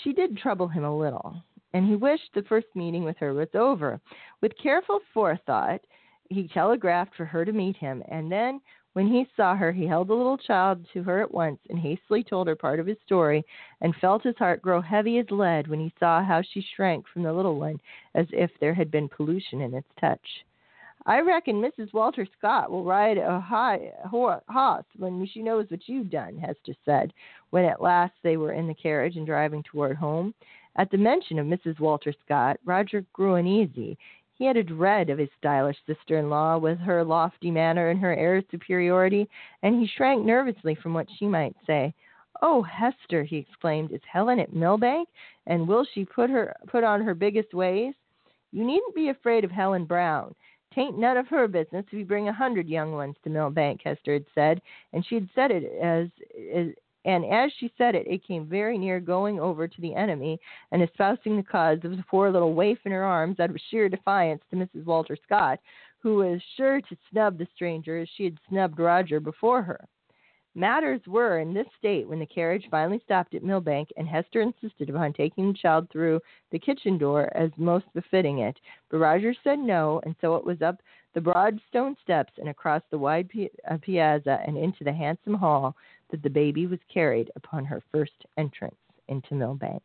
She 0.00 0.14
did 0.14 0.38
trouble 0.38 0.68
him 0.68 0.84
a 0.84 0.96
little, 0.96 1.36
and 1.74 1.84
he 1.86 1.96
wished 1.96 2.32
the 2.32 2.42
first 2.44 2.74
meeting 2.74 3.04
with 3.04 3.18
her 3.18 3.34
was 3.34 3.54
over. 3.54 4.00
With 4.40 4.56
careful 4.56 5.00
forethought, 5.12 5.82
he 6.30 6.48
telegraphed 6.48 7.14
for 7.14 7.26
her 7.26 7.44
to 7.44 7.52
meet 7.52 7.76
him, 7.76 8.02
and 8.08 8.32
then 8.32 8.62
when 8.94 9.06
he 9.06 9.28
saw 9.36 9.54
her, 9.54 9.70
he 9.70 9.86
held 9.86 10.08
the 10.08 10.14
little 10.14 10.38
child 10.38 10.86
to 10.94 11.02
her 11.02 11.20
at 11.20 11.30
once 11.34 11.60
and 11.68 11.78
hastily 11.78 12.24
told 12.24 12.46
her 12.46 12.56
part 12.56 12.80
of 12.80 12.86
his 12.86 12.96
story, 13.04 13.44
and 13.82 13.94
felt 13.96 14.22
his 14.22 14.38
heart 14.38 14.62
grow 14.62 14.80
heavy 14.80 15.18
as 15.18 15.30
lead 15.30 15.66
when 15.68 15.80
he 15.80 15.92
saw 16.00 16.22
how 16.22 16.40
she 16.40 16.62
shrank 16.62 17.06
from 17.06 17.22
the 17.22 17.32
little 17.34 17.56
one 17.56 17.78
as 18.14 18.26
if 18.32 18.50
there 18.60 18.74
had 18.74 18.90
been 18.90 19.10
pollution 19.10 19.60
in 19.60 19.74
its 19.74 19.88
touch. 20.00 20.46
I 21.04 21.20
reckon 21.20 21.60
Mrs. 21.60 21.92
Walter 21.92 22.26
Scott 22.38 22.70
will 22.70 22.84
ride 22.84 23.18
a 23.18 23.40
high 23.40 23.92
horse 24.08 24.44
when 24.96 25.26
she 25.26 25.42
knows 25.42 25.66
what 25.68 25.88
you've 25.88 26.10
done, 26.10 26.38
Hester 26.38 26.74
said, 26.84 27.12
when 27.50 27.64
at 27.64 27.82
last 27.82 28.12
they 28.22 28.36
were 28.36 28.52
in 28.52 28.68
the 28.68 28.74
carriage 28.74 29.16
and 29.16 29.26
driving 29.26 29.64
toward 29.64 29.96
home. 29.96 30.32
At 30.76 30.90
the 30.90 30.98
mention 30.98 31.38
of 31.38 31.46
Mrs. 31.46 31.80
Walter 31.80 32.14
Scott, 32.24 32.58
Roger 32.64 33.04
grew 33.12 33.34
uneasy. 33.34 33.98
He 34.34 34.44
had 34.44 34.56
a 34.56 34.62
dread 34.62 35.10
of 35.10 35.18
his 35.18 35.28
stylish 35.38 35.76
sister 35.86 36.18
in 36.18 36.30
law, 36.30 36.56
with 36.56 36.78
her 36.78 37.04
lofty 37.04 37.50
manner 37.50 37.90
and 37.90 38.00
her 38.00 38.14
air 38.14 38.36
of 38.36 38.44
superiority, 38.50 39.28
and 39.62 39.78
he 39.80 39.86
shrank 39.86 40.24
nervously 40.24 40.76
from 40.76 40.94
what 40.94 41.08
she 41.18 41.26
might 41.26 41.56
say. 41.66 41.92
Oh, 42.40 42.62
Hester, 42.62 43.22
he 43.22 43.36
exclaimed, 43.36 43.92
is 43.92 44.00
Helen 44.10 44.38
at 44.38 44.52
Millbank? 44.52 45.06
And 45.46 45.68
will 45.68 45.84
she 45.92 46.04
put 46.04 46.30
her 46.30 46.56
put 46.68 46.84
on 46.84 47.02
her 47.02 47.14
biggest 47.14 47.54
ways? 47.54 47.94
You 48.52 48.64
needn't 48.64 48.94
be 48.94 49.08
afraid 49.08 49.44
of 49.44 49.50
Helen 49.50 49.84
Brown. 49.84 50.34
Tain't 50.74 50.98
none 50.98 51.16
of 51.16 51.28
her 51.28 51.48
business 51.48 51.84
if 51.88 51.92
you 51.92 52.04
bring 52.04 52.28
a 52.28 52.32
hundred 52.32 52.68
young 52.68 52.92
ones 52.92 53.16
to 53.22 53.30
Millbank, 53.30 53.82
Hester 53.82 54.14
had 54.14 54.26
said, 54.34 54.62
and 54.92 55.04
she 55.04 55.16
had 55.16 55.28
said 55.34 55.50
it 55.50 55.64
as, 55.80 56.08
as 56.54 56.68
and 57.04 57.24
as 57.24 57.52
she 57.58 57.72
said 57.76 57.94
it, 57.94 58.06
it 58.06 58.24
came 58.24 58.46
very 58.46 58.78
near 58.78 59.00
going 59.00 59.40
over 59.40 59.66
to 59.66 59.80
the 59.80 59.94
enemy 59.94 60.38
and 60.70 60.82
espousing 60.82 61.36
the 61.36 61.42
cause 61.42 61.78
of 61.82 61.96
the 61.96 62.04
poor 62.08 62.30
little 62.30 62.54
waif 62.54 62.78
in 62.84 62.92
her 62.92 63.02
arms 63.02 63.40
out 63.40 63.50
of 63.50 63.56
sheer 63.68 63.88
defiance 63.88 64.42
to 64.50 64.56
Mrs. 64.56 64.84
Walter 64.84 65.16
Scott, 65.24 65.58
who 65.98 66.16
was 66.16 66.40
sure 66.56 66.80
to 66.80 66.96
snub 67.10 67.38
the 67.38 67.48
stranger 67.54 67.98
as 67.98 68.08
she 68.14 68.24
had 68.24 68.38
snubbed 68.48 68.78
Roger 68.78 69.18
before 69.18 69.62
her. 69.62 69.88
Matters 70.54 71.00
were 71.06 71.38
in 71.38 71.54
this 71.54 71.66
state 71.78 72.06
when 72.06 72.18
the 72.18 72.26
carriage 72.26 72.66
finally 72.70 73.00
stopped 73.04 73.34
at 73.34 73.42
Millbank, 73.42 73.88
and 73.96 74.06
Hester 74.06 74.42
insisted 74.42 74.90
upon 74.90 75.14
taking 75.14 75.48
the 75.48 75.58
child 75.58 75.88
through 75.90 76.20
the 76.50 76.58
kitchen 76.58 76.98
door 76.98 77.34
as 77.34 77.50
most 77.56 77.86
befitting 77.94 78.40
it. 78.40 78.56
But 78.90 78.98
Roger 78.98 79.34
said 79.42 79.58
no, 79.58 80.00
and 80.04 80.14
so 80.20 80.36
it 80.36 80.44
was 80.44 80.60
up 80.60 80.82
the 81.14 81.22
broad 81.22 81.58
stone 81.68 81.96
steps 82.02 82.32
and 82.38 82.50
across 82.50 82.82
the 82.90 82.98
wide 82.98 83.30
uh, 83.70 83.78
piazza 83.80 84.40
and 84.46 84.58
into 84.58 84.84
the 84.84 84.92
handsome 84.92 85.34
hall 85.34 85.74
that 86.10 86.22
the 86.22 86.30
baby 86.30 86.66
was 86.66 86.80
carried 86.92 87.30
upon 87.34 87.64
her 87.64 87.82
first 87.90 88.26
entrance 88.36 88.76
into 89.08 89.34
Millbank. 89.34 89.80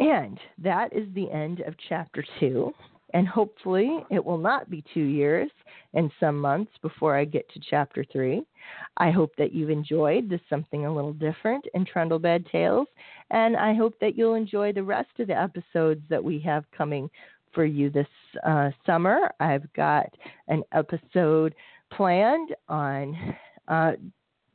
And 0.00 0.40
that 0.58 0.92
is 0.92 1.06
the 1.14 1.30
end 1.30 1.60
of 1.60 1.74
chapter 1.88 2.24
two. 2.40 2.74
And 3.14 3.26
hopefully 3.26 4.04
it 4.10 4.22
will 4.22 4.38
not 4.38 4.68
be 4.68 4.84
two 4.92 5.04
years 5.04 5.50
and 5.94 6.10
some 6.20 6.38
months 6.38 6.72
before 6.82 7.16
I 7.16 7.24
get 7.24 7.48
to 7.50 7.60
chapter 7.70 8.04
three. 8.12 8.42
I 8.96 9.10
hope 9.10 9.30
that 9.38 9.52
you've 9.52 9.70
enjoyed 9.70 10.28
this 10.28 10.40
something 10.50 10.84
a 10.84 10.94
little 10.94 11.12
different 11.12 11.64
in 11.74 11.86
Trundlebed 11.86 12.50
Tales, 12.50 12.88
and 13.30 13.56
I 13.56 13.72
hope 13.72 13.94
that 14.00 14.18
you'll 14.18 14.34
enjoy 14.34 14.72
the 14.72 14.82
rest 14.82 15.10
of 15.20 15.28
the 15.28 15.40
episodes 15.40 16.02
that 16.10 16.22
we 16.22 16.40
have 16.40 16.64
coming 16.76 17.08
for 17.52 17.64
you 17.64 17.88
this 17.88 18.08
uh, 18.44 18.70
summer. 18.84 19.32
I've 19.38 19.72
got 19.74 20.06
an 20.48 20.64
episode 20.72 21.54
planned 21.92 22.54
on 22.68 23.16
uh, 23.68 23.92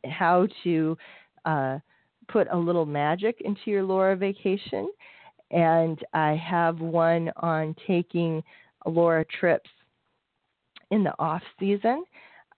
how 0.06 0.48
to 0.66 0.98
uh, 1.46 1.80
put 2.28 2.48
a 2.52 2.58
little 2.58 2.86
magic 2.86 3.42
into 3.42 3.62
your 3.68 3.84
Laura 3.84 4.18
vacation, 4.18 4.90
and 5.52 6.00
I 6.14 6.36
have 6.36 6.80
one 6.80 7.32
on 7.38 7.76
taking 7.88 8.44
Laura 8.86 9.26
trips 9.26 9.70
in 10.92 11.04
the 11.04 11.14
off 11.20 11.42
season. 11.60 12.04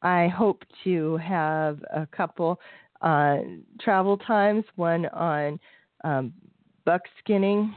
I 0.02 0.28
hope 0.28 0.64
to 0.84 1.18
have 1.18 1.80
a 1.94 2.08
couple 2.08 2.60
uh, 3.02 3.38
travel 3.80 4.18
times, 4.18 4.64
one 4.76 5.06
on 5.08 5.60
um, 6.04 6.34
buckskinning 6.86 7.74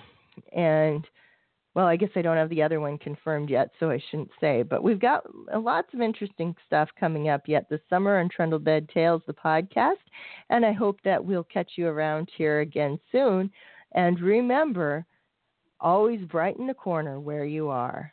and 0.52 1.06
well, 1.74 1.86
I 1.86 1.96
guess 1.96 2.10
I 2.14 2.22
don't 2.22 2.36
have 2.36 2.50
the 2.50 2.62
other 2.62 2.78
one 2.78 2.98
confirmed 2.98 3.50
yet, 3.50 3.70
so 3.80 3.90
I 3.90 4.00
shouldn't 4.08 4.30
say. 4.40 4.62
But 4.62 4.84
we've 4.84 5.00
got 5.00 5.24
lots 5.52 5.92
of 5.92 6.00
interesting 6.00 6.54
stuff 6.66 6.88
coming 6.98 7.28
up 7.28 7.42
yet 7.46 7.68
this 7.68 7.80
summer 7.90 8.20
on 8.20 8.28
Trundlebed 8.28 8.88
Tales, 8.90 9.22
the 9.26 9.34
podcast. 9.34 9.94
And 10.50 10.64
I 10.64 10.70
hope 10.70 11.00
that 11.04 11.24
we'll 11.24 11.44
catch 11.44 11.72
you 11.74 11.88
around 11.88 12.30
here 12.36 12.60
again 12.60 12.98
soon. 13.10 13.50
And 13.94 14.20
remember, 14.20 15.06
always 15.80 16.24
brighten 16.24 16.66
the 16.66 16.74
corner 16.74 17.20
where 17.20 17.44
you 17.44 17.68
are. 17.68 18.12